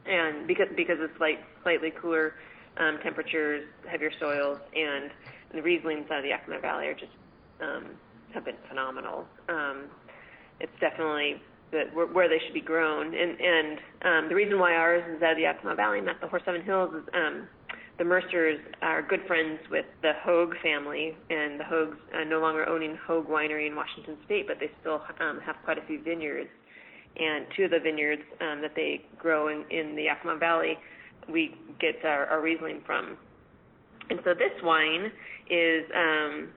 And 0.06 0.46
because 0.46 0.68
because 0.76 0.96
it's 1.00 1.20
like 1.20 1.38
slightly 1.62 1.92
cooler 2.00 2.34
um, 2.78 2.98
temperatures, 3.02 3.66
heavier 3.88 4.10
soils, 4.18 4.58
and 4.74 5.10
the 5.52 5.60
Rieslings 5.60 6.10
out 6.10 6.18
of 6.18 6.22
the 6.22 6.30
Yakima 6.30 6.60
Valley 6.60 6.86
are 6.86 6.94
just 6.94 7.12
um, 7.60 7.86
have 8.32 8.44
been 8.44 8.56
phenomenal. 8.68 9.26
Um, 9.48 9.84
it's 10.60 10.72
definitely 10.80 11.42
the, 11.70 11.84
where, 11.92 12.06
where 12.06 12.28
they 12.28 12.38
should 12.44 12.54
be 12.54 12.60
grown, 12.60 13.14
and 13.14 13.40
and 13.40 13.78
um, 14.02 14.28
the 14.28 14.34
reason 14.34 14.58
why 14.58 14.74
ours 14.74 15.04
is 15.16 15.22
out 15.22 15.32
of 15.32 15.36
the 15.36 15.42
Yakima 15.42 15.74
Valley, 15.74 16.00
not 16.00 16.20
the 16.20 16.28
Horse 16.28 16.42
Heaven 16.46 16.62
Hills, 16.62 16.94
is 16.94 17.04
um, 17.14 17.48
the 17.98 18.04
Mercers 18.04 18.58
are 18.80 19.02
good 19.02 19.20
friends 19.26 19.60
with 19.70 19.84
the 20.02 20.12
Hogue 20.24 20.54
family, 20.62 21.16
and 21.28 21.60
the 21.60 21.64
Hogues 21.64 21.96
uh, 22.14 22.24
no 22.24 22.40
longer 22.40 22.66
owning 22.68 22.96
Hogue 23.06 23.28
Winery 23.28 23.66
in 23.66 23.76
Washington 23.76 24.16
State, 24.24 24.46
but 24.48 24.56
they 24.58 24.70
still 24.80 25.02
um, 25.20 25.40
have 25.44 25.56
quite 25.64 25.76
a 25.76 25.82
few 25.86 26.02
vineyards. 26.02 26.48
And 27.18 27.46
two 27.56 27.64
of 27.64 27.70
the 27.70 27.80
vineyards 27.80 28.22
um, 28.40 28.62
that 28.62 28.74
they 28.74 29.04
grow 29.18 29.48
in, 29.48 29.64
in 29.70 29.96
the 29.96 30.04
Yakima 30.04 30.36
Valley, 30.36 30.78
we 31.28 31.54
get 31.80 32.04
our, 32.04 32.26
our 32.26 32.40
Riesling 32.40 32.82
from. 32.86 33.16
And 34.10 34.20
so 34.24 34.34
this 34.34 34.52
wine 34.62 35.12
is 35.48 35.84
um, 35.94 36.48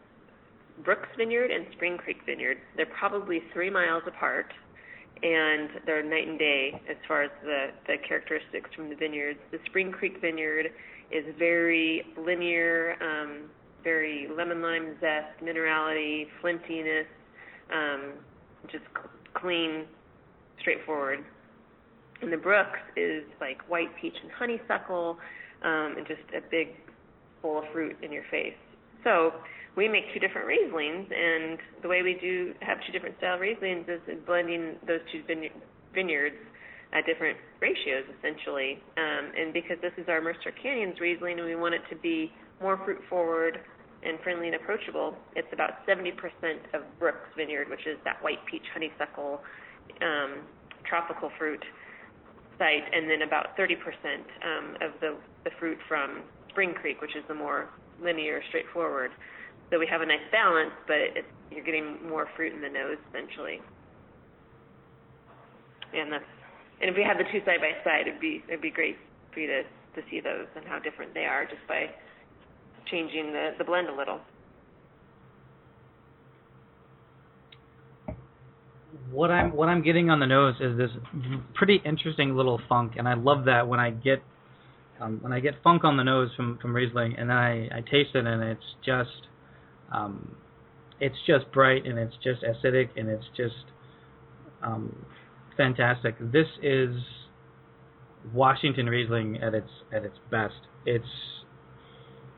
Brooks 0.84 1.10
Vineyard 1.18 1.52
and 1.52 1.66
Spring 1.74 1.98
Creek 1.98 2.18
Vineyard. 2.26 2.58
They're 2.76 2.86
probably 2.86 3.42
three 3.54 3.70
miles 3.70 4.04
apart, 4.08 4.54
and 5.22 5.70
they're 5.86 6.04
night 6.04 6.28
and 6.28 6.40
day 6.40 6.82
as 6.90 6.98
far 7.08 7.24
as 7.24 7.32
the, 7.44 7.68
the 7.88 7.96
characteristics 8.08 8.70
from 8.76 8.90
the 8.90 8.96
vineyards. 8.96 9.40
The 9.52 9.60
Spring 9.66 9.92
Creek 9.92 10.20
Vineyard 10.22 10.72
is 11.12 11.26
very 11.38 12.04
linear, 12.18 12.96
um, 13.02 13.50
very 13.84 14.28
lemon 14.36 14.62
lime 14.62 14.96
zest, 15.00 15.40
minerality, 15.44 16.28
flintiness, 16.42 17.06
um, 17.72 18.14
just 18.72 18.86
clean, 19.34 19.86
straightforward. 20.64 21.20
And 22.22 22.32
the 22.32 22.38
Brooks 22.38 22.80
is 22.96 23.24
like 23.40 23.62
white 23.70 23.92
peach 24.00 24.16
and 24.24 24.32
honeysuckle, 24.32 25.18
um, 25.64 25.96
and 25.98 26.08
just 26.08 26.24
a 26.36 26.42
big 26.50 26.70
bowl 27.42 27.60
of 27.60 27.66
fruit 27.72 27.96
in 28.02 28.12
your 28.12 28.24
face. 28.32 28.56
So 29.04 29.34
we 29.76 29.88
make 29.88 30.06
two 30.14 30.20
different 30.20 30.48
Rieslings, 30.48 31.12
and 31.12 31.60
the 31.82 31.88
way 31.88 32.02
we 32.02 32.18
do 32.20 32.54
have 32.62 32.78
two 32.86 32.92
different 32.92 33.18
style 33.18 33.38
Rieslings 33.38 33.90
is 33.90 34.00
blending 34.26 34.76
those 34.88 35.02
two 35.12 35.24
vineyards 35.94 36.36
at 36.94 37.06
different 37.06 37.38
ratios, 37.60 38.06
essentially. 38.20 38.80
Um, 38.98 39.32
and 39.36 39.52
because 39.52 39.78
this 39.82 39.94
is 39.98 40.08
our 40.08 40.22
Mercer 40.22 40.54
Canyons 40.62 41.00
Riesling, 41.02 41.40
and 41.40 41.48
we 41.48 41.56
want 41.56 41.74
it 41.74 41.82
to 41.90 41.96
be 41.98 42.32
more 42.62 42.80
fruit 42.86 43.02
forward 43.10 43.60
and 44.04 44.20
friendly 44.22 44.48
and 44.48 44.56
approachable, 44.56 45.16
it's 45.36 45.48
about 45.52 45.86
70% 45.88 46.14
of 46.74 46.84
Brooks 47.00 47.28
Vineyard, 47.36 47.70
which 47.70 47.88
is 47.88 47.98
that 48.06 48.22
white 48.22 48.46
peach 48.50 48.64
honeysuckle 48.74 49.42
um, 50.02 50.44
tropical 50.88 51.32
fruit 51.38 51.64
site, 52.58 52.84
and 52.94 53.10
then 53.10 53.24
about 53.24 53.58
30% 53.58 53.74
um, 53.76 54.76
of 54.82 54.92
the, 55.02 55.16
the 55.44 55.52
fruit 55.60 55.78
from 55.88 56.22
Spring 56.50 56.74
Creek, 56.74 57.02
which 57.02 57.16
is 57.16 57.24
the 57.28 57.34
more 57.34 57.70
linear, 58.02 58.42
straightforward. 58.50 59.12
So 59.72 59.80
we 59.80 59.88
have 59.88 60.02
a 60.02 60.06
nice 60.06 60.26
balance, 60.32 60.72
but 60.88 60.98
it, 60.98 61.26
you're 61.50 61.66
getting 61.66 61.98
more 62.08 62.28
fruit 62.36 62.54
in 62.54 62.62
the 62.62 62.70
nose 62.70 62.98
essentially. 63.10 63.62
And 65.94 66.12
that's 66.12 66.26
and 66.82 66.90
if 66.90 66.98
we 66.98 67.04
had 67.04 67.18
the 67.18 67.24
two 67.32 67.40
side 67.46 67.62
by 67.62 67.72
side, 67.84 68.08
it'd 68.08 68.20
be 68.20 68.44
it'd 68.48 68.62
be 68.62 68.72
great 68.72 68.98
for 69.34 69.40
you 69.40 69.48
to 69.48 69.64
to 69.64 70.02
see 70.10 70.20
those 70.20 70.48
and 70.56 70.66
how 70.66 70.80
different 70.80 71.14
they 71.14 71.26
are 71.26 71.46
just 71.46 71.66
by 71.68 71.90
changing 72.90 73.32
the 73.32 73.52
the 73.58 73.64
blend 73.64 73.90
a 73.90 73.96
little. 73.96 74.20
What 79.14 79.30
I'm 79.30 79.56
what 79.56 79.70
I'm 79.70 79.84
getting 79.84 80.10
on 80.10 80.20
the 80.20 80.26
nose 80.26 80.56
is 80.60 80.76
this 80.76 80.90
pretty 81.54 81.80
interesting 81.86 82.36
little 82.36 82.60
funk, 82.68 82.94
and 82.98 83.08
I 83.08 83.14
love 83.14 83.46
that 83.46 83.68
when 83.68 83.80
I 83.80 83.92
get 83.92 84.24
um, 85.00 85.20
when 85.22 85.32
I 85.32 85.40
get 85.40 85.54
funk 85.64 85.84
on 85.84 85.98
the 85.98 86.04
nose 86.04 86.30
from 86.36 86.58
from 86.60 86.76
Riesling, 86.76 87.16
and 87.18 87.32
I 87.32 87.70
I 87.72 87.82
taste 87.82 88.16
it, 88.16 88.26
and 88.26 88.44
it's 88.44 88.76
just 88.84 89.28
um, 89.94 90.36
it's 91.00 91.16
just 91.28 91.52
bright, 91.52 91.86
and 91.86 92.00
it's 92.00 92.16
just 92.24 92.42
acidic, 92.42 92.90
and 92.96 93.08
it's 93.08 93.26
just 93.38 93.66
um, 94.64 95.06
fantastic. 95.58 96.16
This 96.20 96.48
is 96.64 96.96
Washington 98.34 98.88
Riesling 98.88 99.38
at 99.44 99.54
its 99.54 99.70
at 99.94 100.04
its 100.04 100.18
best. 100.32 100.56
It's 100.86 101.06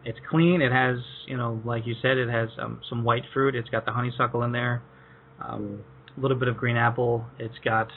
it's 0.04 0.20
clean. 0.30 0.62
It 0.62 0.72
has 0.72 0.98
you 1.28 1.38
know 1.38 1.62
like 1.64 1.86
you 1.86 1.96
said, 2.02 2.18
it 2.18 2.30
has 2.30 2.50
um, 2.62 2.82
some 2.90 3.04
white 3.04 3.24
fruit. 3.34 3.56
It's 3.56 3.70
got 3.70 3.86
the 3.86 3.92
honeysuckle 3.92 4.44
in 4.44 4.52
there, 4.52 4.82
um, 5.42 5.84
a 6.18 6.22
little 6.22 6.38
bit 6.38 6.48
of 6.48 6.58
green 6.58 6.78
apple. 6.78 7.26
It's 7.40 7.58
got 7.64 7.90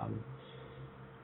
um, 0.00 0.24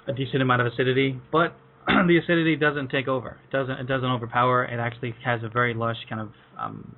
a 0.07 0.12
decent 0.12 0.42
amount 0.42 0.62
of 0.62 0.73
acidity, 0.73 1.21
but 1.33 1.57
the 1.87 2.19
acidity 2.23 2.57
doesn't 2.57 2.88
take 2.88 3.09
over. 3.09 3.38
It 3.49 3.53
doesn't 3.53 3.79
it 3.79 3.87
doesn't 3.87 4.09
overpower. 4.09 4.64
It 4.64 4.79
actually 4.79 5.14
has 5.25 5.42
a 5.42 5.49
very 5.49 5.75
lush 5.75 5.97
kind 6.09 6.21
of 6.21 6.29
um, 6.59 6.97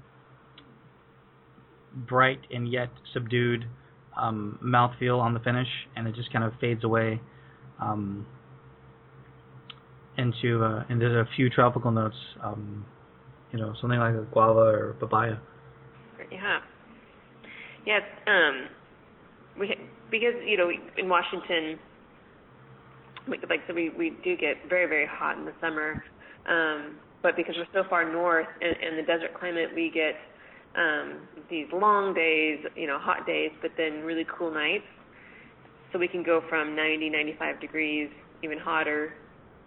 bright 1.94 2.40
and 2.50 2.70
yet 2.70 2.88
subdued 3.12 3.64
um, 4.16 4.58
mouthfeel 4.64 5.18
on 5.18 5.34
the 5.34 5.40
finish, 5.40 5.68
and 5.96 6.06
it 6.06 6.14
just 6.14 6.32
kind 6.32 6.44
of 6.44 6.52
fades 6.60 6.84
away 6.84 7.20
um, 7.80 8.26
into 10.16 10.64
uh, 10.64 10.84
into 10.90 11.06
a 11.06 11.24
few 11.36 11.48
tropical 11.48 11.90
notes. 11.90 12.16
Um, 12.42 12.84
you 13.52 13.58
know, 13.58 13.74
something 13.80 13.98
like 13.98 14.14
a 14.14 14.26
guava 14.32 14.60
or 14.60 14.96
papaya. 15.00 15.36
Yeah, 16.30 16.58
yeah. 17.86 18.00
Um, 18.26 18.68
we 19.58 19.74
because 20.10 20.34
you 20.46 20.56
know 20.56 20.70
in 20.96 21.08
Washington, 21.08 21.78
we, 23.28 23.38
like 23.48 23.60
so 23.66 23.74
we 23.74 23.90
we 23.90 24.16
do 24.24 24.36
get 24.36 24.56
very 24.68 24.86
very 24.86 25.06
hot 25.06 25.38
in 25.38 25.44
the 25.44 25.54
summer, 25.60 26.02
um, 26.48 26.96
but 27.22 27.36
because 27.36 27.54
we're 27.56 27.82
so 27.82 27.88
far 27.88 28.10
north 28.10 28.46
and, 28.60 28.76
and 28.76 28.98
the 28.98 29.02
desert 29.02 29.38
climate, 29.38 29.70
we 29.74 29.90
get 29.92 30.14
um, 30.76 31.20
these 31.50 31.66
long 31.72 32.14
days, 32.14 32.58
you 32.76 32.86
know, 32.86 32.98
hot 32.98 33.26
days, 33.26 33.50
but 33.60 33.72
then 33.76 34.02
really 34.02 34.26
cool 34.38 34.52
nights. 34.52 34.84
So 35.92 35.98
we 35.98 36.08
can 36.08 36.22
go 36.22 36.42
from 36.48 36.76
90, 36.76 37.08
95 37.08 37.60
degrees, 37.60 38.10
even 38.42 38.58
hotter 38.58 39.14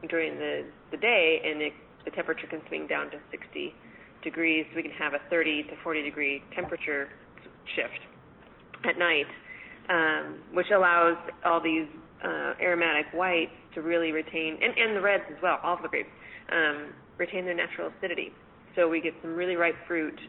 during 0.09 0.37
the 0.37 0.65
the 0.91 0.97
day, 0.97 1.41
and 1.43 1.61
it, 1.61 1.73
the 2.05 2.11
temperature 2.11 2.47
can 2.47 2.61
swing 2.67 2.87
down 2.87 3.09
to 3.11 3.17
60 3.31 3.73
degrees. 4.23 4.65
We 4.75 4.83
can 4.83 4.91
have 4.91 5.13
a 5.13 5.19
30 5.29 5.63
to 5.63 5.69
40 5.83 6.03
degree 6.03 6.43
temperature 6.55 7.09
shift 7.75 7.99
at 8.85 8.97
night, 8.97 9.27
um, 9.89 10.39
which 10.53 10.67
allows 10.73 11.17
all 11.45 11.61
these 11.61 11.87
uh, 12.23 12.53
aromatic 12.61 13.05
whites 13.13 13.51
to 13.75 13.81
really 13.81 14.11
retain, 14.11 14.57
and, 14.61 14.77
and 14.77 14.95
the 14.95 15.01
reds 15.01 15.23
as 15.29 15.41
well, 15.41 15.59
all 15.63 15.75
of 15.75 15.81
the 15.81 15.87
grapes, 15.87 16.09
um, 16.51 16.93
retain 17.17 17.45
their 17.45 17.55
natural 17.55 17.91
acidity. 17.97 18.31
So 18.75 18.87
we 18.87 19.01
get 19.01 19.13
some 19.21 19.35
really 19.35 19.55
ripe 19.55 19.75
fruit 19.87 20.19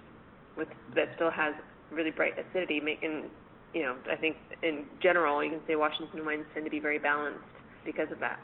with 0.57 0.69
that 0.95 1.09
still 1.17 1.31
has 1.31 1.55
really 1.91 2.11
bright 2.11 2.33
acidity, 2.39 2.81
making 2.81 3.31
you 3.75 3.83
know 3.83 3.97
I 4.11 4.17
think 4.17 4.37
in 4.63 4.85
general 5.03 5.43
you 5.43 5.51
can 5.51 5.61
say 5.67 5.77
Washington 5.77 6.25
wines 6.25 6.45
tend 6.55 6.65
to 6.65 6.71
be 6.71 6.81
very 6.81 6.99
balanced 6.99 7.41
because 7.85 8.11
of 8.11 8.21
that. 8.21 8.39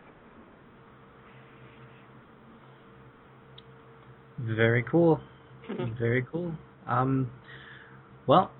Very 4.38 4.84
cool. 4.84 5.20
Very 5.98 6.24
cool. 6.30 6.52
Um, 6.86 7.30
well, 8.26 8.50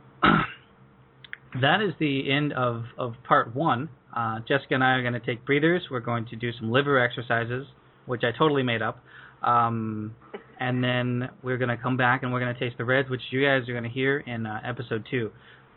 that 1.61 1.81
is 1.81 1.95
the 1.99 2.31
end 2.31 2.53
of, 2.53 2.85
of 2.99 3.15
part 3.27 3.55
one. 3.55 3.89
Uh, 4.15 4.41
Jessica 4.41 4.75
and 4.75 4.85
I 4.85 4.93
are 4.93 5.03
going 5.03 5.15
to 5.15 5.21
take 5.21 5.45
breathers. 5.45 5.83
We're 5.91 6.01
going 6.01 6.27
to 6.27 6.37
do 6.37 6.51
some 6.59 6.71
liver 6.71 6.99
exercises, 6.99 7.67
which 8.07 8.23
I 8.25 8.37
totally 8.37 8.63
made 8.63 8.83
up. 8.83 9.03
Um, 9.43 10.15
and 10.59 10.83
then 10.83 11.29
we're 11.43 11.59
going 11.59 11.69
to 11.69 11.77
come 11.77 11.97
back 11.97 12.23
and 12.23 12.33
we're 12.33 12.41
going 12.41 12.55
to 12.55 12.61
taste 12.61 12.77
the 12.79 12.85
reds, 12.85 13.09
which 13.09 13.21
you 13.31 13.45
guys 13.45 13.69
are 13.69 13.73
going 13.73 13.85
to 13.85 13.91
hear 13.91 14.19
in 14.21 14.47
uh, 14.47 14.61
episode 14.65 15.07
two. 15.11 15.31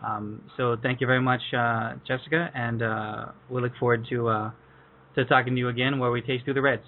Um, 0.05 0.41
so 0.57 0.75
thank 0.81 0.99
you 0.99 1.07
very 1.07 1.21
much, 1.21 1.41
uh, 1.55 1.93
Jessica, 2.07 2.49
and 2.55 2.81
uh, 2.81 3.25
we 3.49 3.61
look 3.61 3.73
forward 3.79 4.05
to 4.09 4.29
uh, 4.29 4.51
to 5.15 5.25
talking 5.25 5.53
to 5.53 5.59
you 5.59 5.69
again 5.69 5.99
where 5.99 6.09
we 6.09 6.21
taste 6.21 6.45
through 6.45 6.55
the 6.55 6.61
reds. 6.61 6.81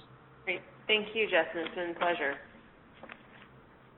Great. 0.46 0.62
Thank 0.88 1.10
you, 1.14 1.26
Justin. 1.26 1.66
It's 1.68 1.76
been 1.76 1.92
a 1.92 2.00
pleasure. 2.00 2.36